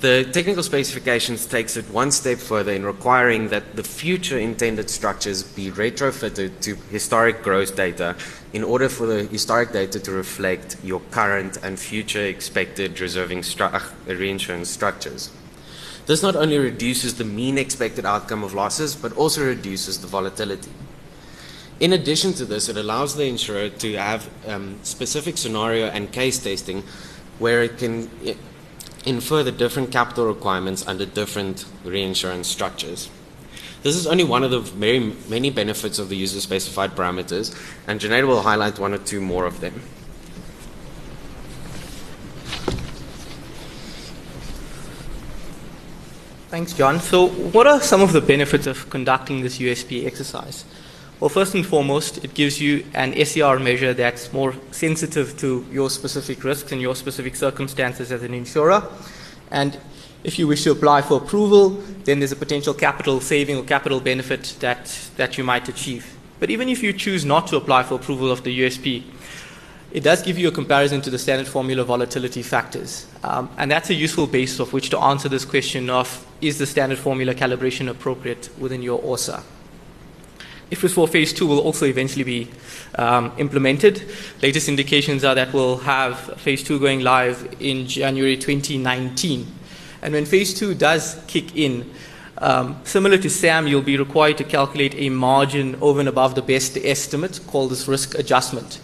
The 0.00 0.24
technical 0.32 0.62
specifications 0.62 1.44
takes 1.44 1.76
it 1.76 1.84
one 1.90 2.10
step 2.10 2.38
further 2.38 2.72
in 2.72 2.86
requiring 2.86 3.48
that 3.48 3.76
the 3.76 3.82
future 3.82 4.38
intended 4.38 4.88
structures 4.88 5.42
be 5.42 5.70
retrofitted 5.70 6.58
to 6.62 6.74
historic 6.90 7.42
gross 7.42 7.70
data 7.70 8.16
in 8.54 8.64
order 8.64 8.88
for 8.88 9.04
the 9.04 9.24
historic 9.24 9.72
data 9.72 10.00
to 10.00 10.10
reflect 10.10 10.78
your 10.82 11.00
current 11.10 11.58
and 11.62 11.78
future 11.78 12.24
expected 12.24 12.98
reserving 12.98 13.42
stru 13.42 13.70
reinsurance 14.06 14.70
structures. 14.70 15.30
This 16.06 16.22
not 16.22 16.34
only 16.34 16.56
reduces 16.56 17.16
the 17.16 17.24
mean 17.24 17.58
expected 17.58 18.06
outcome 18.06 18.42
of 18.42 18.54
losses, 18.54 18.96
but 18.96 19.14
also 19.18 19.44
reduces 19.44 20.00
the 20.00 20.06
volatility. 20.06 20.72
In 21.78 21.92
addition 21.92 22.32
to 22.34 22.46
this, 22.46 22.70
it 22.70 22.78
allows 22.78 23.16
the 23.16 23.26
insurer 23.26 23.68
to 23.68 23.96
have 23.98 24.30
um, 24.46 24.78
specific 24.82 25.36
scenario 25.36 25.88
and 25.88 26.10
case 26.10 26.38
testing 26.38 26.84
where 27.38 27.62
it 27.62 27.76
can 27.76 28.08
infer 29.06 29.42
the 29.42 29.52
different 29.52 29.90
capital 29.90 30.26
requirements 30.26 30.86
under 30.86 31.06
different 31.06 31.64
reinsurance 31.84 32.48
structures. 32.48 33.08
This 33.82 33.96
is 33.96 34.06
only 34.06 34.24
one 34.24 34.44
of 34.44 34.50
the 34.50 34.60
very 34.60 34.98
many 35.28 35.48
benefits 35.48 35.98
of 35.98 36.10
the 36.10 36.16
user 36.16 36.40
specified 36.40 36.90
parameters, 36.90 37.56
and 37.86 37.98
Junaid 37.98 38.26
will 38.26 38.42
highlight 38.42 38.78
one 38.78 38.92
or 38.92 38.98
two 38.98 39.20
more 39.20 39.46
of 39.46 39.60
them. 39.60 39.80
Thanks, 46.50 46.72
John. 46.72 46.98
So, 46.98 47.28
what 47.28 47.66
are 47.68 47.80
some 47.80 48.02
of 48.02 48.12
the 48.12 48.20
benefits 48.20 48.66
of 48.66 48.90
conducting 48.90 49.40
this 49.40 49.58
USP 49.58 50.04
exercise? 50.04 50.64
Well, 51.20 51.28
first 51.28 51.54
and 51.54 51.66
foremost, 51.66 52.24
it 52.24 52.32
gives 52.32 52.62
you 52.62 52.82
an 52.94 53.12
SCR 53.12 53.58
measure 53.58 53.92
that's 53.92 54.32
more 54.32 54.54
sensitive 54.70 55.38
to 55.40 55.66
your 55.70 55.90
specific 55.90 56.42
risks 56.44 56.72
and 56.72 56.80
your 56.80 56.96
specific 56.96 57.36
circumstances 57.36 58.10
as 58.10 58.22
an 58.22 58.32
insurer. 58.32 58.82
And 59.50 59.76
if 60.24 60.38
you 60.38 60.46
wish 60.46 60.64
to 60.64 60.70
apply 60.70 61.02
for 61.02 61.18
approval, 61.18 61.70
then 62.04 62.20
there's 62.20 62.32
a 62.32 62.36
potential 62.36 62.72
capital 62.72 63.20
saving 63.20 63.58
or 63.58 63.64
capital 63.64 64.00
benefit 64.00 64.56
that, 64.60 64.98
that 65.18 65.36
you 65.36 65.44
might 65.44 65.68
achieve. 65.68 66.16
But 66.38 66.48
even 66.48 66.70
if 66.70 66.82
you 66.82 66.94
choose 66.94 67.26
not 67.26 67.48
to 67.48 67.58
apply 67.58 67.82
for 67.82 67.96
approval 67.96 68.30
of 68.30 68.42
the 68.42 68.58
USP, 68.60 69.02
it 69.92 70.02
does 70.02 70.22
give 70.22 70.38
you 70.38 70.48
a 70.48 70.52
comparison 70.52 71.02
to 71.02 71.10
the 71.10 71.18
standard 71.18 71.48
formula 71.48 71.84
volatility 71.84 72.42
factors. 72.42 73.06
Um, 73.24 73.50
and 73.58 73.70
that's 73.70 73.90
a 73.90 73.94
useful 73.94 74.26
base 74.26 74.58
of 74.58 74.72
which 74.72 74.88
to 74.88 74.98
answer 74.98 75.28
this 75.28 75.44
question 75.44 75.90
of 75.90 76.26
is 76.40 76.56
the 76.56 76.66
standard 76.66 76.98
formula 76.98 77.34
calibration 77.34 77.90
appropriate 77.90 78.48
within 78.58 78.80
your 78.80 79.02
ORSA? 79.02 79.42
IFRS 80.70 80.94
4 80.94 81.08
phase 81.08 81.32
2 81.32 81.46
will 81.46 81.58
also 81.58 81.84
eventually 81.86 82.22
be 82.22 82.48
um, 82.94 83.32
implemented. 83.38 84.04
Latest 84.40 84.68
indications 84.68 85.24
are 85.24 85.34
that 85.34 85.52
we'll 85.52 85.78
have 85.78 86.18
phase 86.40 86.62
2 86.62 86.78
going 86.78 87.00
live 87.00 87.56
in 87.58 87.88
January 87.88 88.36
2019. 88.36 89.46
And 90.02 90.14
when 90.14 90.24
phase 90.24 90.54
2 90.54 90.74
does 90.74 91.22
kick 91.26 91.56
in, 91.56 91.90
um, 92.38 92.80
similar 92.84 93.18
to 93.18 93.28
SAM, 93.28 93.66
you'll 93.66 93.82
be 93.82 93.98
required 93.98 94.38
to 94.38 94.44
calculate 94.44 94.94
a 94.94 95.10
margin 95.10 95.76
over 95.80 96.00
and 96.00 96.08
above 96.08 96.36
the 96.36 96.42
best 96.42 96.76
estimate 96.76 97.40
called 97.48 97.70
this 97.70 97.88
risk 97.88 98.16
adjustment. 98.18 98.80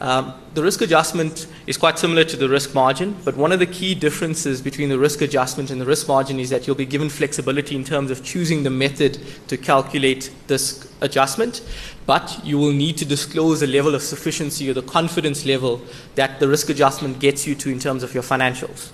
Um, 0.00 0.34
the 0.54 0.62
risk 0.62 0.80
adjustment 0.80 1.46
is 1.66 1.76
quite 1.76 1.98
similar 1.98 2.24
to 2.24 2.36
the 2.36 2.48
risk 2.48 2.74
margin, 2.74 3.16
but 3.24 3.36
one 3.36 3.52
of 3.52 3.60
the 3.60 3.66
key 3.66 3.94
differences 3.94 4.60
between 4.60 4.88
the 4.88 4.98
risk 4.98 5.22
adjustment 5.22 5.70
and 5.70 5.80
the 5.80 5.86
risk 5.86 6.08
margin 6.08 6.40
is 6.40 6.50
that 6.50 6.66
you'll 6.66 6.74
be 6.76 6.84
given 6.84 7.08
flexibility 7.08 7.76
in 7.76 7.84
terms 7.84 8.10
of 8.10 8.24
choosing 8.24 8.64
the 8.64 8.70
method 8.70 9.20
to 9.46 9.56
calculate 9.56 10.32
this 10.48 10.92
adjustment, 11.00 11.62
but 12.06 12.40
you 12.44 12.58
will 12.58 12.72
need 12.72 12.96
to 12.98 13.04
disclose 13.04 13.62
a 13.62 13.66
level 13.68 13.94
of 13.94 14.02
sufficiency 14.02 14.68
or 14.68 14.74
the 14.74 14.82
confidence 14.82 15.46
level 15.46 15.80
that 16.16 16.40
the 16.40 16.48
risk 16.48 16.70
adjustment 16.70 17.20
gets 17.20 17.46
you 17.46 17.54
to 17.54 17.70
in 17.70 17.78
terms 17.78 18.02
of 18.02 18.12
your 18.14 18.22
financials. 18.22 18.90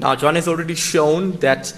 Now, 0.00 0.16
John 0.16 0.34
has 0.34 0.48
already 0.48 0.74
shown 0.74 1.32
that 1.38 1.72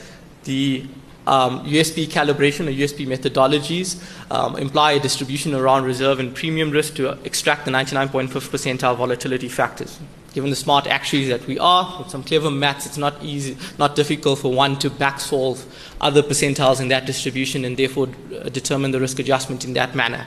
the 0.44 0.86
um, 1.30 1.64
USP 1.64 2.08
calibration 2.08 2.66
or 2.66 2.72
USP 2.72 3.06
methodologies 3.06 4.02
um, 4.32 4.56
imply 4.56 4.92
a 4.92 5.00
distribution 5.00 5.54
around 5.54 5.84
reserve 5.84 6.18
and 6.18 6.34
premium 6.34 6.70
risk 6.72 6.96
to 6.96 7.12
extract 7.24 7.66
the 7.66 7.70
99.5 7.70 8.28
percentile 8.28 8.96
volatility 8.96 9.48
factors. 9.48 10.00
Given 10.32 10.50
the 10.50 10.56
smart 10.56 10.88
actuaries 10.88 11.28
that 11.28 11.46
we 11.46 11.56
are, 11.58 11.98
with 11.98 12.10
some 12.10 12.24
clever 12.24 12.50
maths, 12.50 12.86
it's 12.86 12.98
not 12.98 13.22
easy, 13.22 13.56
not 13.78 13.94
difficult 13.94 14.40
for 14.40 14.52
one 14.52 14.76
to 14.80 14.90
back 14.90 15.20
solve 15.20 15.64
other 16.00 16.22
percentiles 16.22 16.80
in 16.80 16.88
that 16.88 17.06
distribution 17.06 17.64
and 17.64 17.76
therefore 17.76 18.08
uh, 18.08 18.48
determine 18.48 18.90
the 18.90 19.00
risk 19.00 19.20
adjustment 19.20 19.64
in 19.64 19.72
that 19.74 19.94
manner. 19.94 20.26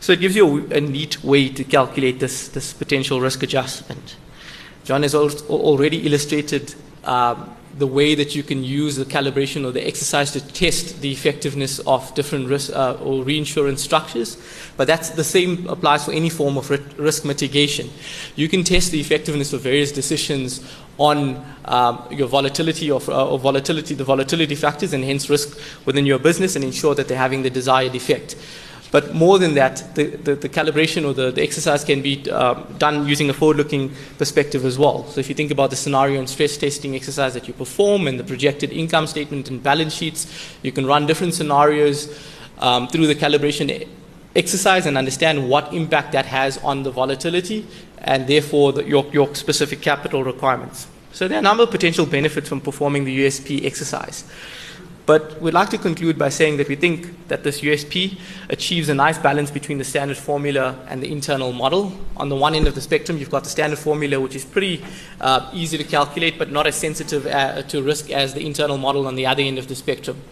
So 0.00 0.14
it 0.14 0.20
gives 0.20 0.34
you 0.34 0.66
a, 0.72 0.80
neat 0.80 1.22
way 1.22 1.50
to 1.50 1.62
calculate 1.62 2.20
this, 2.20 2.48
this 2.48 2.72
potential 2.72 3.20
risk 3.20 3.42
adjustment. 3.42 4.16
John 4.84 5.02
has 5.02 5.14
already 5.14 6.06
illustrated 6.06 6.74
um, 7.04 7.54
the 7.78 7.86
way 7.86 8.14
that 8.14 8.34
you 8.34 8.42
can 8.42 8.62
use 8.62 8.96
the 8.96 9.04
calibration 9.04 9.64
or 9.64 9.72
the 9.72 9.86
exercise 9.86 10.30
to 10.32 10.40
test 10.52 11.00
the 11.00 11.10
effectiveness 11.10 11.78
of 11.80 12.14
different 12.14 12.48
risk 12.48 12.70
uh, 12.74 12.96
or 13.02 13.24
reinsurance 13.24 13.82
structures. 13.82 14.36
But 14.76 14.86
that's 14.86 15.10
the 15.10 15.24
same 15.24 15.66
applies 15.68 16.04
for 16.04 16.12
any 16.12 16.28
form 16.28 16.58
of 16.58 16.68
risk 16.98 17.24
mitigation. 17.24 17.90
You 18.36 18.48
can 18.48 18.62
test 18.64 18.92
the 18.92 19.00
effectiveness 19.00 19.52
of 19.52 19.62
various 19.62 19.90
decisions 19.92 20.60
on 20.98 21.42
um, 21.64 22.06
your 22.10 22.28
volatility 22.28 22.90
or, 22.90 23.00
uh, 23.08 23.26
or 23.26 23.38
volatility, 23.38 23.94
the 23.94 24.04
volatility 24.04 24.54
factors, 24.54 24.92
and 24.92 25.02
hence 25.04 25.30
risk 25.30 25.58
within 25.86 26.04
your 26.04 26.18
business, 26.18 26.56
and 26.56 26.64
ensure 26.64 26.94
that 26.94 27.08
they're 27.08 27.16
having 27.16 27.42
the 27.42 27.50
desired 27.50 27.94
effect. 27.94 28.36
But 28.92 29.14
more 29.14 29.38
than 29.38 29.54
that, 29.54 29.94
the, 29.94 30.04
the, 30.04 30.34
the 30.34 30.48
calibration 30.50 31.06
or 31.06 31.14
the, 31.14 31.30
the 31.30 31.42
exercise 31.42 31.82
can 31.82 32.02
be 32.02 32.30
um, 32.30 32.66
done 32.76 33.06
using 33.06 33.30
a 33.30 33.32
forward 33.32 33.56
looking 33.56 33.90
perspective 34.18 34.66
as 34.66 34.78
well. 34.78 35.06
So 35.06 35.18
if 35.18 35.30
you 35.30 35.34
think 35.34 35.50
about 35.50 35.70
the 35.70 35.76
scenario 35.76 36.18
and 36.18 36.28
stress 36.28 36.58
testing 36.58 36.94
exercise 36.94 37.32
that 37.32 37.48
you 37.48 37.54
perform 37.54 38.06
and 38.06 38.20
the 38.20 38.24
projected 38.24 38.70
income 38.70 39.06
statement 39.06 39.48
and 39.48 39.62
balance 39.62 39.94
sheets, 39.94 40.26
you 40.62 40.72
can 40.72 40.84
run 40.84 41.06
different 41.06 41.32
scenarios 41.32 42.22
um, 42.58 42.86
through 42.86 43.06
the 43.06 43.14
calibration 43.14 43.88
exercise 44.36 44.84
and 44.84 44.98
understand 44.98 45.48
what 45.48 45.72
impact 45.72 46.12
that 46.12 46.26
has 46.26 46.58
on 46.58 46.82
the 46.82 46.90
volatility 46.90 47.66
and 47.98 48.26
therefore 48.26 48.74
the, 48.74 48.84
your, 48.84 49.06
your 49.06 49.34
specific 49.34 49.80
capital 49.80 50.22
requirements. 50.22 50.86
So 51.12 51.28
there 51.28 51.38
are 51.38 51.40
a 51.40 51.42
number 51.42 51.62
of 51.62 51.70
potential 51.70 52.04
benefits 52.04 52.48
from 52.48 52.60
performing 52.60 53.04
the 53.04 53.24
USP 53.24 53.64
exercise. 53.64 54.24
But 55.04 55.40
we'd 55.42 55.54
like 55.54 55.70
to 55.70 55.78
conclude 55.78 56.16
by 56.16 56.28
saying 56.28 56.58
that 56.58 56.68
we 56.68 56.76
think 56.76 57.26
that 57.26 57.42
this 57.42 57.60
USP 57.60 58.18
achieves 58.48 58.88
a 58.88 58.94
nice 58.94 59.18
balance 59.18 59.50
between 59.50 59.78
the 59.78 59.84
standard 59.84 60.16
formula 60.16 60.78
and 60.88 61.02
the 61.02 61.10
internal 61.10 61.52
model. 61.52 61.92
On 62.16 62.28
the 62.28 62.36
one 62.36 62.54
end 62.54 62.68
of 62.68 62.76
the 62.76 62.80
spectrum, 62.80 63.18
you've 63.18 63.30
got 63.30 63.42
the 63.42 63.50
standard 63.50 63.80
formula, 63.80 64.20
which 64.20 64.36
is 64.36 64.44
pretty 64.44 64.84
uh, 65.20 65.50
easy 65.52 65.76
to 65.76 65.84
calculate, 65.84 66.38
but 66.38 66.52
not 66.52 66.68
as 66.68 66.76
sensitive 66.76 67.26
uh, 67.26 67.62
to 67.62 67.82
risk 67.82 68.10
as 68.10 68.34
the 68.34 68.46
internal 68.46 68.78
model 68.78 69.08
on 69.08 69.16
the 69.16 69.26
other 69.26 69.42
end 69.42 69.58
of 69.58 69.66
the 69.66 69.74
spectrum. 69.74 70.22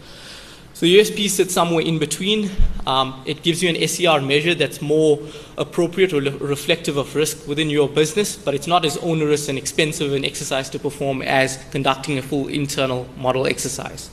So 0.73 0.85
the 0.85 0.99
USP 0.99 1.29
sits 1.29 1.53
somewhere 1.53 1.83
in 1.83 1.99
between. 1.99 2.49
Um, 2.87 3.21
it 3.25 3.43
gives 3.43 3.61
you 3.61 3.69
an 3.69 3.87
SCR 3.87 4.25
measure 4.25 4.55
that's 4.55 4.81
more 4.81 5.19
appropriate 5.57 6.13
or 6.13 6.21
reflective 6.21 6.95
of 6.95 7.13
risk 7.13 7.45
within 7.45 7.69
your 7.69 7.89
business, 7.89 8.37
but 8.37 8.55
it's 8.55 8.67
not 8.67 8.85
as 8.85 8.97
onerous 8.97 9.49
and 9.49 9.57
expensive 9.57 10.13
an 10.13 10.23
exercise 10.23 10.69
to 10.69 10.79
perform 10.79 11.21
as 11.21 11.63
conducting 11.71 12.17
a 12.17 12.21
full 12.21 12.47
internal 12.47 13.05
model 13.17 13.45
exercise. 13.45 14.09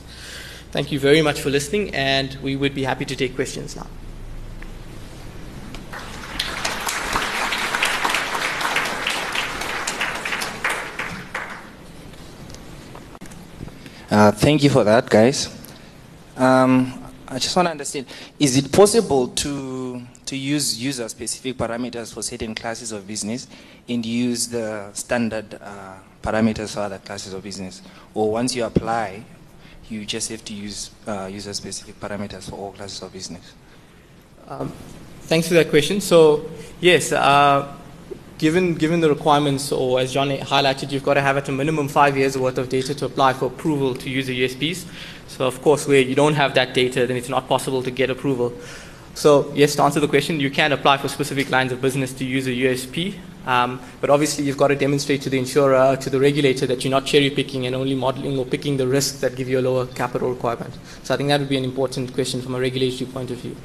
Thank 0.71 0.91
you 0.91 0.99
very 0.99 1.23
much 1.23 1.41
for 1.41 1.49
listening, 1.49 1.95
and 1.95 2.37
we 2.43 2.55
would 2.55 2.75
be 2.75 2.83
happy 2.83 3.03
to 3.03 3.15
take 3.15 3.33
questions 3.33 3.75
now. 3.75 3.87
Uh, 14.11 14.31
thank 14.31 14.61
you 14.61 14.69
for 14.69 14.83
that, 14.83 15.09
guys. 15.09 15.47
Um, 16.37 17.03
I 17.27 17.39
just 17.39 17.55
want 17.55 17.65
to 17.65 17.71
understand: 17.71 18.05
is 18.39 18.55
it 18.55 18.71
possible 18.71 19.27
to 19.27 20.01
to 20.27 20.35
use 20.37 20.79
user-specific 20.79 21.57
parameters 21.57 22.13
for 22.13 22.21
certain 22.21 22.53
classes 22.53 22.91
of 22.91 23.07
business 23.07 23.47
and 23.87 24.05
use 24.05 24.47
the 24.47 24.93
standard 24.93 25.55
uh, 25.59 25.95
parameters 26.21 26.75
for 26.75 26.81
other 26.81 26.99
classes 26.99 27.33
of 27.33 27.41
business, 27.41 27.81
or 28.13 28.31
once 28.31 28.55
you 28.55 28.65
apply 28.65 29.23
you 29.91 30.05
just 30.05 30.29
have 30.29 30.43
to 30.45 30.53
use 30.53 30.91
uh, 31.07 31.29
user-specific 31.31 31.99
parameters 31.99 32.49
for 32.49 32.55
all 32.55 32.71
classes 32.71 33.01
of 33.01 33.13
business? 33.13 33.53
Um, 34.47 34.71
thanks 35.21 35.47
for 35.47 35.53
that 35.55 35.69
question. 35.69 36.01
So, 36.01 36.49
yes, 36.79 37.11
uh, 37.11 37.71
given, 38.37 38.75
given 38.75 38.99
the 38.99 39.09
requirements, 39.09 39.71
or 39.71 39.99
as 39.99 40.13
John 40.13 40.29
highlighted, 40.29 40.91
you've 40.91 41.03
got 41.03 41.15
to 41.15 41.21
have 41.21 41.37
at 41.37 41.49
a 41.49 41.51
minimum 41.51 41.87
five 41.87 42.17
years 42.17 42.37
worth 42.37 42.57
of 42.57 42.69
data 42.69 42.95
to 42.95 43.05
apply 43.05 43.33
for 43.33 43.45
approval 43.45 43.95
to 43.95 44.09
use 44.09 44.27
the 44.27 44.43
USPs. 44.43 44.85
So, 45.27 45.45
of 45.45 45.61
course, 45.61 45.87
where 45.87 46.01
you 46.01 46.15
don't 46.15 46.33
have 46.33 46.55
that 46.55 46.73
data, 46.73 47.05
then 47.05 47.17
it's 47.17 47.29
not 47.29 47.47
possible 47.47 47.83
to 47.83 47.91
get 47.91 48.09
approval. 48.09 48.53
So, 49.13 49.51
yes, 49.53 49.75
to 49.75 49.83
answer 49.83 49.99
the 49.99 50.07
question, 50.07 50.39
you 50.39 50.49
can 50.49 50.71
apply 50.71 50.97
for 50.97 51.07
specific 51.07 51.49
lines 51.49 51.71
of 51.71 51.81
business 51.81 52.13
to 52.13 52.25
use 52.25 52.47
a 52.47 52.51
USP, 52.51 53.15
um, 53.45 53.81
but 54.01 54.09
obviously 54.09 54.45
you've 54.45 54.57
got 54.57 54.67
to 54.67 54.75
demonstrate 54.75 55.21
to 55.23 55.29
the 55.29 55.37
insurer, 55.37 55.95
to 55.97 56.09
the 56.09 56.19
regulator, 56.19 56.67
that 56.67 56.83
you're 56.83 56.91
not 56.91 57.05
cherry 57.05 57.29
picking 57.29 57.65
and 57.65 57.75
only 57.75 57.95
modeling 57.95 58.37
or 58.37 58.45
picking 58.45 58.77
the 58.77 58.87
risks 58.87 59.19
that 59.19 59.35
give 59.35 59.49
you 59.49 59.59
a 59.59 59.61
lower 59.61 59.85
capital 59.85 60.29
requirement. 60.29 60.73
So, 61.03 61.13
I 61.13 61.17
think 61.17 61.29
that 61.29 61.39
would 61.39 61.49
be 61.49 61.57
an 61.57 61.65
important 61.65 62.13
question 62.13 62.41
from 62.41 62.55
a 62.55 62.59
regulatory 62.59 63.09
point 63.09 63.31
of 63.31 63.37
view. 63.37 63.55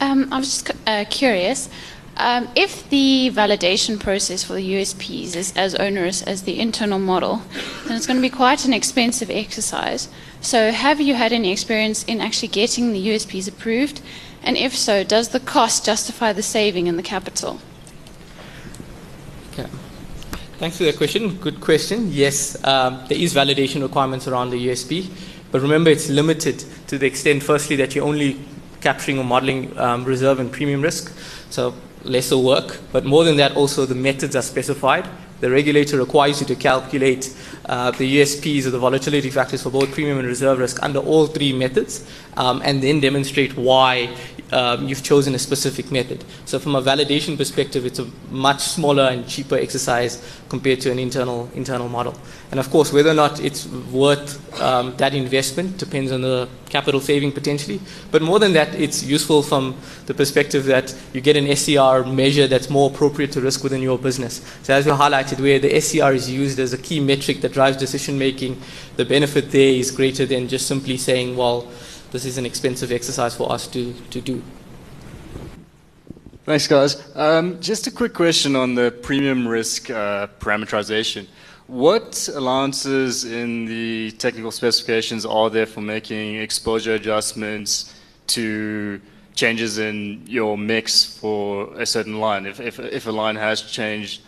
Um, 0.00 0.32
I 0.32 0.38
was 0.38 0.48
just 0.48 0.70
uh, 0.86 1.04
curious. 1.08 1.68
Um, 2.16 2.48
if 2.54 2.88
the 2.90 3.30
validation 3.32 3.98
process 3.98 4.44
for 4.44 4.54
the 4.54 4.74
USPs 4.74 5.34
is 5.34 5.56
as 5.56 5.74
onerous 5.76 6.22
as 6.22 6.42
the 6.42 6.60
internal 6.60 6.98
model, 6.98 7.42
then 7.86 7.96
it's 7.96 8.06
going 8.06 8.18
to 8.18 8.22
be 8.22 8.28
quite 8.28 8.64
an 8.66 8.74
expensive 8.74 9.30
exercise. 9.30 10.08
So, 10.40 10.72
have 10.72 11.00
you 11.00 11.14
had 11.14 11.32
any 11.32 11.52
experience 11.52 12.04
in 12.04 12.20
actually 12.20 12.48
getting 12.48 12.92
the 12.92 13.08
USPs 13.08 13.48
approved? 13.48 14.02
And 14.42 14.56
if 14.56 14.76
so, 14.76 15.04
does 15.04 15.28
the 15.28 15.40
cost 15.40 15.86
justify 15.86 16.32
the 16.32 16.42
saving 16.42 16.86
in 16.86 16.96
the 16.96 17.02
capital? 17.02 17.60
Thanks 20.62 20.76
for 20.76 20.84
that 20.84 20.96
question. 20.96 21.38
Good 21.38 21.60
question. 21.60 22.12
Yes, 22.12 22.56
um, 22.64 23.04
there 23.08 23.18
is 23.18 23.34
validation 23.34 23.82
requirements 23.82 24.28
around 24.28 24.50
the 24.50 24.68
USP, 24.68 25.10
but 25.50 25.60
remember 25.60 25.90
it's 25.90 26.08
limited 26.08 26.64
to 26.86 26.98
the 26.98 27.04
extent, 27.04 27.42
firstly, 27.42 27.74
that 27.74 27.96
you're 27.96 28.06
only 28.06 28.38
capturing 28.80 29.18
or 29.18 29.24
modeling 29.24 29.76
um, 29.76 30.04
reserve 30.04 30.38
and 30.38 30.52
premium 30.52 30.80
risk. 30.80 31.12
So 31.50 31.74
lesser 32.04 32.38
work, 32.38 32.78
but 32.92 33.04
more 33.04 33.24
than 33.24 33.38
that, 33.38 33.56
also 33.56 33.86
the 33.86 33.96
methods 33.96 34.36
are 34.36 34.42
specified. 34.42 35.08
The 35.40 35.50
regulator 35.50 35.98
requires 35.98 36.40
you 36.40 36.46
to 36.46 36.54
calculate 36.54 37.36
uh, 37.66 37.90
the 37.90 38.18
USPs 38.20 38.64
or 38.64 38.70
the 38.70 38.78
volatility 38.78 39.30
factors 39.30 39.64
for 39.64 39.70
both 39.70 39.90
premium 39.90 40.18
and 40.18 40.28
reserve 40.28 40.60
risk 40.60 40.80
under 40.80 41.00
all 41.00 41.26
three 41.26 41.52
methods, 41.52 42.08
um, 42.36 42.62
and 42.64 42.80
then 42.80 43.00
demonstrate 43.00 43.56
why 43.56 44.16
um, 44.52 44.86
you've 44.86 45.02
chosen 45.02 45.34
a 45.34 45.38
specific 45.38 45.90
method. 45.90 46.24
So, 46.44 46.58
from 46.58 46.74
a 46.74 46.82
validation 46.82 47.36
perspective, 47.36 47.86
it's 47.86 47.98
a 47.98 48.06
much 48.30 48.60
smaller 48.60 49.04
and 49.04 49.26
cheaper 49.26 49.56
exercise 49.56 50.22
compared 50.48 50.80
to 50.82 50.92
an 50.92 50.98
internal 50.98 51.50
internal 51.54 51.88
model. 51.88 52.14
And 52.50 52.60
of 52.60 52.70
course, 52.70 52.92
whether 52.92 53.10
or 53.10 53.14
not 53.14 53.40
it's 53.40 53.66
worth 53.66 54.38
um, 54.60 54.94
that 54.96 55.14
investment 55.14 55.78
depends 55.78 56.12
on 56.12 56.20
the 56.20 56.48
capital 56.68 57.00
saving 57.00 57.32
potentially. 57.32 57.80
But 58.10 58.22
more 58.22 58.38
than 58.38 58.52
that, 58.52 58.74
it's 58.74 59.02
useful 59.02 59.42
from 59.42 59.74
the 60.06 60.14
perspective 60.14 60.64
that 60.66 60.94
you 61.12 61.20
get 61.20 61.36
an 61.36 61.54
SCR 61.56 62.04
measure 62.06 62.46
that's 62.46 62.68
more 62.68 62.90
appropriate 62.90 63.32
to 63.32 63.40
risk 63.40 63.62
within 63.62 63.80
your 63.80 63.98
business. 63.98 64.44
So, 64.62 64.74
as 64.74 64.84
we 64.84 64.92
highlighted, 64.92 65.40
where 65.40 65.58
the 65.58 65.80
SCR 65.80 66.12
is 66.12 66.30
used 66.30 66.58
as 66.58 66.74
a 66.74 66.78
key 66.78 67.00
metric 67.00 67.40
that 67.40 67.52
drives 67.52 67.78
decision 67.78 68.18
making, 68.18 68.60
the 68.96 69.04
benefit 69.06 69.50
there 69.50 69.72
is 69.72 69.90
greater 69.90 70.26
than 70.26 70.48
just 70.48 70.66
simply 70.66 70.98
saying, 70.98 71.36
well, 71.36 71.68
this 72.12 72.24
is 72.26 72.38
an 72.38 72.46
expensive 72.46 72.92
exercise 72.92 73.34
for 73.34 73.50
us 73.50 73.66
to, 73.68 73.92
to 74.10 74.20
do. 74.20 74.42
Thanks, 76.44 76.66
guys. 76.66 77.02
Um, 77.16 77.60
just 77.60 77.86
a 77.86 77.90
quick 77.90 78.12
question 78.14 78.54
on 78.54 78.74
the 78.74 78.90
premium 78.90 79.48
risk 79.48 79.90
uh, 79.90 80.26
parameterization. 80.38 81.26
What 81.68 82.28
allowances 82.34 83.24
in 83.24 83.64
the 83.64 84.10
technical 84.12 84.50
specifications 84.50 85.24
are 85.24 85.48
there 85.48 85.66
for 85.66 85.80
making 85.80 86.36
exposure 86.36 86.94
adjustments 86.94 87.98
to 88.26 89.00
changes 89.34 89.78
in 89.78 90.22
your 90.26 90.58
mix 90.58 91.04
for 91.18 91.72
a 91.80 91.86
certain 91.86 92.20
line? 92.20 92.44
If, 92.44 92.60
if, 92.60 92.78
if 92.78 93.06
a 93.06 93.12
line 93.12 93.36
has 93.36 93.62
changed 93.62 94.20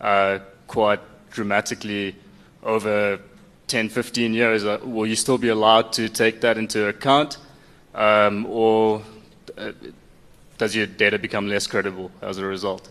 uh, 0.00 0.40
quite 0.66 1.00
dramatically 1.30 2.16
over 2.62 3.20
10, 3.68 3.88
15 3.90 4.34
years, 4.34 4.64
uh, 4.64 4.78
will 4.82 5.06
you 5.06 5.16
still 5.16 5.38
be 5.38 5.48
allowed 5.48 5.92
to 5.94 6.08
take 6.08 6.40
that 6.40 6.58
into 6.58 6.88
account? 6.88 7.38
Um, 7.94 8.46
or 8.46 9.02
uh, 9.56 9.72
does 10.56 10.74
your 10.74 10.86
data 10.86 11.18
become 11.18 11.48
less 11.48 11.66
credible 11.66 12.10
as 12.20 12.38
a 12.38 12.44
result? 12.44 12.88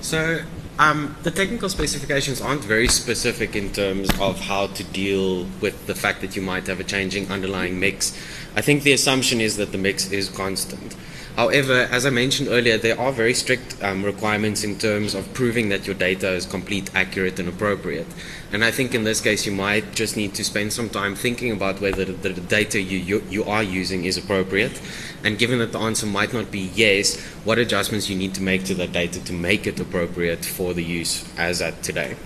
So, 0.00 0.42
um, 0.78 1.14
the 1.22 1.30
technical 1.30 1.68
specifications 1.68 2.40
aren't 2.40 2.64
very 2.64 2.88
specific 2.88 3.54
in 3.54 3.72
terms 3.72 4.08
of 4.18 4.40
how 4.40 4.68
to 4.68 4.84
deal 4.84 5.46
with 5.60 5.86
the 5.86 5.94
fact 5.94 6.22
that 6.22 6.34
you 6.36 6.42
might 6.42 6.66
have 6.66 6.80
a 6.80 6.84
changing 6.84 7.30
underlying 7.30 7.78
mix. 7.78 8.16
I 8.56 8.62
think 8.62 8.82
the 8.82 8.92
assumption 8.92 9.40
is 9.40 9.56
that 9.58 9.72
the 9.72 9.78
mix 9.78 10.10
is 10.10 10.28
constant. 10.30 10.96
However, 11.36 11.88
as 11.90 12.04
I 12.04 12.10
mentioned 12.10 12.48
earlier, 12.48 12.76
there 12.76 13.00
are 13.00 13.12
very 13.12 13.34
strict 13.34 13.82
um, 13.82 14.04
requirements 14.04 14.62
in 14.62 14.78
terms 14.78 15.14
of 15.14 15.32
proving 15.32 15.70
that 15.70 15.86
your 15.86 15.94
data 15.94 16.30
is 16.32 16.44
complete, 16.44 16.90
accurate, 16.94 17.38
and 17.38 17.48
appropriate. 17.48 18.06
And 18.52 18.64
I 18.64 18.70
think 18.70 18.94
in 18.94 19.04
this 19.04 19.20
case, 19.20 19.46
you 19.46 19.52
might 19.52 19.94
just 19.94 20.16
need 20.16 20.34
to 20.34 20.44
spend 20.44 20.72
some 20.72 20.90
time 20.90 21.14
thinking 21.14 21.52
about 21.52 21.80
whether 21.80 22.04
the, 22.04 22.28
the 22.28 22.40
data 22.40 22.80
you, 22.80 22.98
you, 22.98 23.22
you 23.30 23.44
are 23.44 23.62
using 23.62 24.04
is 24.04 24.18
appropriate. 24.18 24.80
And 25.24 25.38
given 25.38 25.60
that 25.60 25.72
the 25.72 25.78
answer 25.78 26.06
might 26.06 26.32
not 26.32 26.50
be 26.50 26.70
yes, 26.74 27.18
what 27.44 27.58
adjustments 27.58 28.10
you 28.10 28.16
need 28.16 28.34
to 28.34 28.42
make 28.42 28.64
to 28.64 28.74
that 28.74 28.92
data 28.92 29.24
to 29.24 29.32
make 29.32 29.66
it 29.66 29.78
appropriate 29.80 30.44
for 30.44 30.74
the 30.74 30.84
use 30.84 31.24
as 31.38 31.62
at 31.62 31.82
today. 31.82 32.16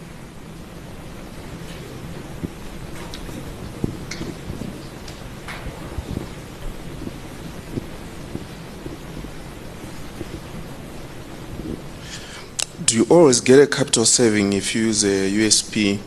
Do 12.85 12.97
you 12.97 13.04
always 13.15 13.41
get 13.41 13.59
a 13.61 13.67
capital 13.67 14.05
saving 14.05 14.53
if 14.53 14.75
you 14.75 14.87
use 14.87 15.05
a 15.05 15.31
USP 15.31 15.99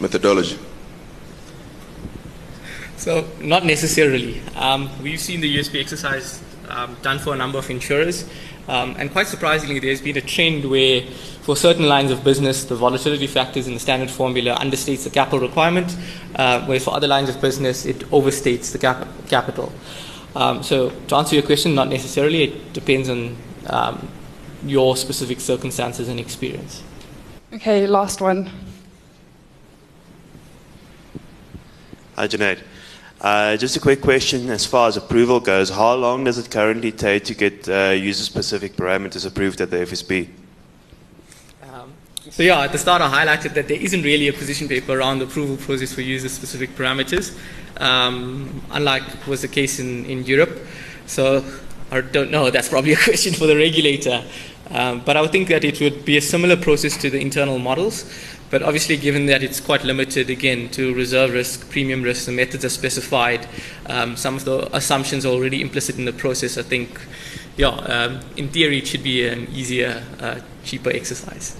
methodology? 0.00 0.58
So, 2.96 3.26
not 3.40 3.64
necessarily. 3.64 4.40
Um, 4.56 4.88
we've 5.02 5.20
seen 5.20 5.40
the 5.40 5.58
USP 5.58 5.80
exercise 5.80 6.42
um, 6.68 6.96
done 7.02 7.18
for 7.18 7.34
a 7.34 7.36
number 7.36 7.58
of 7.58 7.68
insurers, 7.68 8.28
um, 8.68 8.96
and 8.98 9.10
quite 9.12 9.26
surprisingly, 9.26 9.78
there's 9.78 10.00
been 10.00 10.16
a 10.16 10.22
trend 10.22 10.64
where, 10.64 11.02
for 11.42 11.56
certain 11.56 11.86
lines 11.86 12.10
of 12.10 12.24
business, 12.24 12.64
the 12.64 12.76
volatility 12.76 13.26
factors 13.26 13.66
in 13.66 13.74
the 13.74 13.80
standard 13.80 14.10
formula 14.10 14.56
understates 14.56 15.04
the 15.04 15.10
capital 15.10 15.40
requirement, 15.40 15.94
uh, 16.36 16.64
where 16.64 16.80
for 16.80 16.94
other 16.94 17.08
lines 17.08 17.28
of 17.28 17.40
business, 17.40 17.84
it 17.84 17.98
overstates 18.10 18.72
the 18.72 18.78
cap- 18.78 19.06
capital. 19.28 19.70
Um, 20.34 20.62
so, 20.62 20.90
to 21.08 21.16
answer 21.16 21.34
your 21.34 21.44
question, 21.44 21.74
not 21.74 21.88
necessarily. 21.88 22.44
It 22.44 22.72
depends 22.72 23.08
on 23.08 23.36
um, 23.66 24.08
your 24.64 24.96
specific 24.96 25.40
circumstances 25.40 26.08
and 26.08 26.18
experience. 26.18 26.82
Okay, 27.52 27.86
last 27.86 28.20
one. 28.20 28.50
Hi, 32.16 32.28
Junaid. 32.28 32.60
Uh, 33.20 33.56
just 33.56 33.76
a 33.76 33.80
quick 33.80 34.02
question 34.02 34.50
as 34.50 34.66
far 34.66 34.86
as 34.86 34.96
approval 34.96 35.40
goes. 35.40 35.70
How 35.70 35.94
long 35.94 36.24
does 36.24 36.36
it 36.36 36.50
currently 36.50 36.92
take 36.92 37.24
to 37.24 37.34
get 37.34 37.68
uh, 37.68 37.90
user 37.90 38.22
specific 38.22 38.76
parameters 38.76 39.26
approved 39.26 39.60
at 39.60 39.70
the 39.70 39.78
FSB? 39.78 40.28
Um, 41.62 41.92
so, 42.30 42.42
yeah, 42.42 42.60
at 42.60 42.72
the 42.72 42.78
start, 42.78 43.00
I 43.00 43.08
highlighted 43.08 43.54
that 43.54 43.66
there 43.68 43.80
isn't 43.80 44.02
really 44.02 44.28
a 44.28 44.32
position 44.32 44.68
paper 44.68 44.98
around 44.98 45.20
the 45.20 45.24
approval 45.24 45.56
process 45.56 45.92
for 45.92 46.02
user 46.02 46.28
specific 46.28 46.76
parameters, 46.76 47.36
um, 47.80 48.62
unlike 48.72 49.26
was 49.26 49.42
the 49.42 49.48
case 49.48 49.78
in, 49.78 50.04
in 50.04 50.24
Europe. 50.24 50.60
So, 51.06 51.44
I 51.90 52.00
don't 52.00 52.30
know, 52.30 52.50
that's 52.50 52.68
probably 52.68 52.92
a 52.92 52.96
question 53.04 53.32
for 53.32 53.46
the 53.46 53.56
regulator. 53.56 54.22
Um, 54.70 55.02
but 55.04 55.16
I 55.16 55.20
would 55.20 55.32
think 55.32 55.48
that 55.48 55.64
it 55.64 55.80
would 55.80 56.04
be 56.04 56.16
a 56.16 56.20
similar 56.20 56.56
process 56.56 56.96
to 56.98 57.10
the 57.10 57.20
internal 57.20 57.58
models. 57.58 58.04
But 58.50 58.62
obviously, 58.62 58.96
given 58.96 59.26
that 59.26 59.42
it's 59.42 59.58
quite 59.60 59.84
limited 59.84 60.30
again 60.30 60.68
to 60.70 60.94
reserve 60.94 61.32
risk, 61.32 61.68
premium 61.70 62.02
risk, 62.02 62.26
the 62.26 62.32
methods 62.32 62.64
are 62.64 62.68
specified, 62.68 63.48
um, 63.86 64.16
some 64.16 64.36
of 64.36 64.44
the 64.44 64.74
assumptions 64.76 65.26
are 65.26 65.30
already 65.30 65.60
implicit 65.60 65.98
in 65.98 66.04
the 66.04 66.12
process. 66.12 66.56
I 66.56 66.62
think, 66.62 67.00
yeah, 67.56 67.68
um, 67.68 68.20
in 68.36 68.48
theory, 68.48 68.78
it 68.78 68.86
should 68.86 69.02
be 69.02 69.26
an 69.26 69.48
easier, 69.52 70.04
uh, 70.20 70.40
cheaper 70.64 70.90
exercise. 70.90 71.56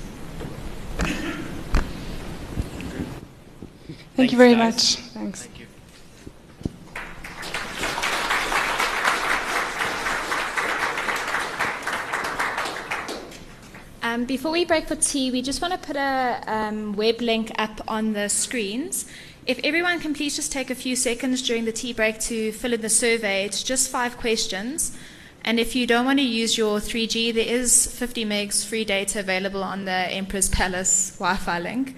Thank, 4.16 4.30
Thanks, 4.30 4.32
you 4.32 4.38
very 4.38 4.54
guys. 4.54 4.74
much. 4.74 4.96
Thanks. 5.12 5.42
Thank 5.42 5.63
Um, 14.14 14.26
before 14.26 14.52
we 14.52 14.64
break 14.64 14.86
for 14.86 14.94
tea, 14.94 15.32
we 15.32 15.42
just 15.42 15.60
want 15.60 15.72
to 15.74 15.78
put 15.78 15.96
a 15.96 16.40
um, 16.46 16.92
web 16.92 17.20
link 17.20 17.50
up 17.58 17.80
on 17.88 18.12
the 18.12 18.28
screens. 18.28 19.06
If 19.44 19.58
everyone 19.64 19.98
can 19.98 20.14
please 20.14 20.36
just 20.36 20.52
take 20.52 20.70
a 20.70 20.76
few 20.76 20.94
seconds 20.94 21.42
during 21.42 21.64
the 21.64 21.72
tea 21.72 21.92
break 21.92 22.20
to 22.20 22.52
fill 22.52 22.72
in 22.72 22.80
the 22.80 22.88
survey, 22.88 23.44
it's 23.44 23.64
just 23.64 23.90
five 23.90 24.16
questions. 24.16 24.96
And 25.44 25.58
if 25.58 25.74
you 25.74 25.84
don't 25.84 26.04
want 26.04 26.20
to 26.20 26.24
use 26.24 26.56
your 26.56 26.78
3G, 26.78 27.34
there 27.34 27.44
is 27.44 27.86
50 27.88 28.24
megs 28.24 28.64
free 28.64 28.84
data 28.84 29.18
available 29.18 29.64
on 29.64 29.84
the 29.84 29.90
Emperor's 29.90 30.48
Palace 30.48 31.10
Wi 31.18 31.36
Fi 31.36 31.58
link. 31.58 31.96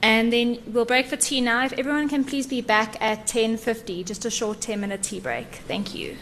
And 0.00 0.32
then 0.32 0.62
we'll 0.68 0.86
break 0.86 1.06
for 1.06 1.16
tea 1.16 1.42
now. 1.42 1.66
If 1.66 1.74
everyone 1.74 2.08
can 2.08 2.24
please 2.24 2.46
be 2.46 2.62
back 2.62 2.96
at 3.02 3.26
10.50, 3.26 4.06
just 4.06 4.24
a 4.24 4.30
short 4.30 4.60
10-minute 4.60 5.02
tea 5.02 5.20
break. 5.20 5.56
Thank 5.68 5.94
you. 5.94 6.16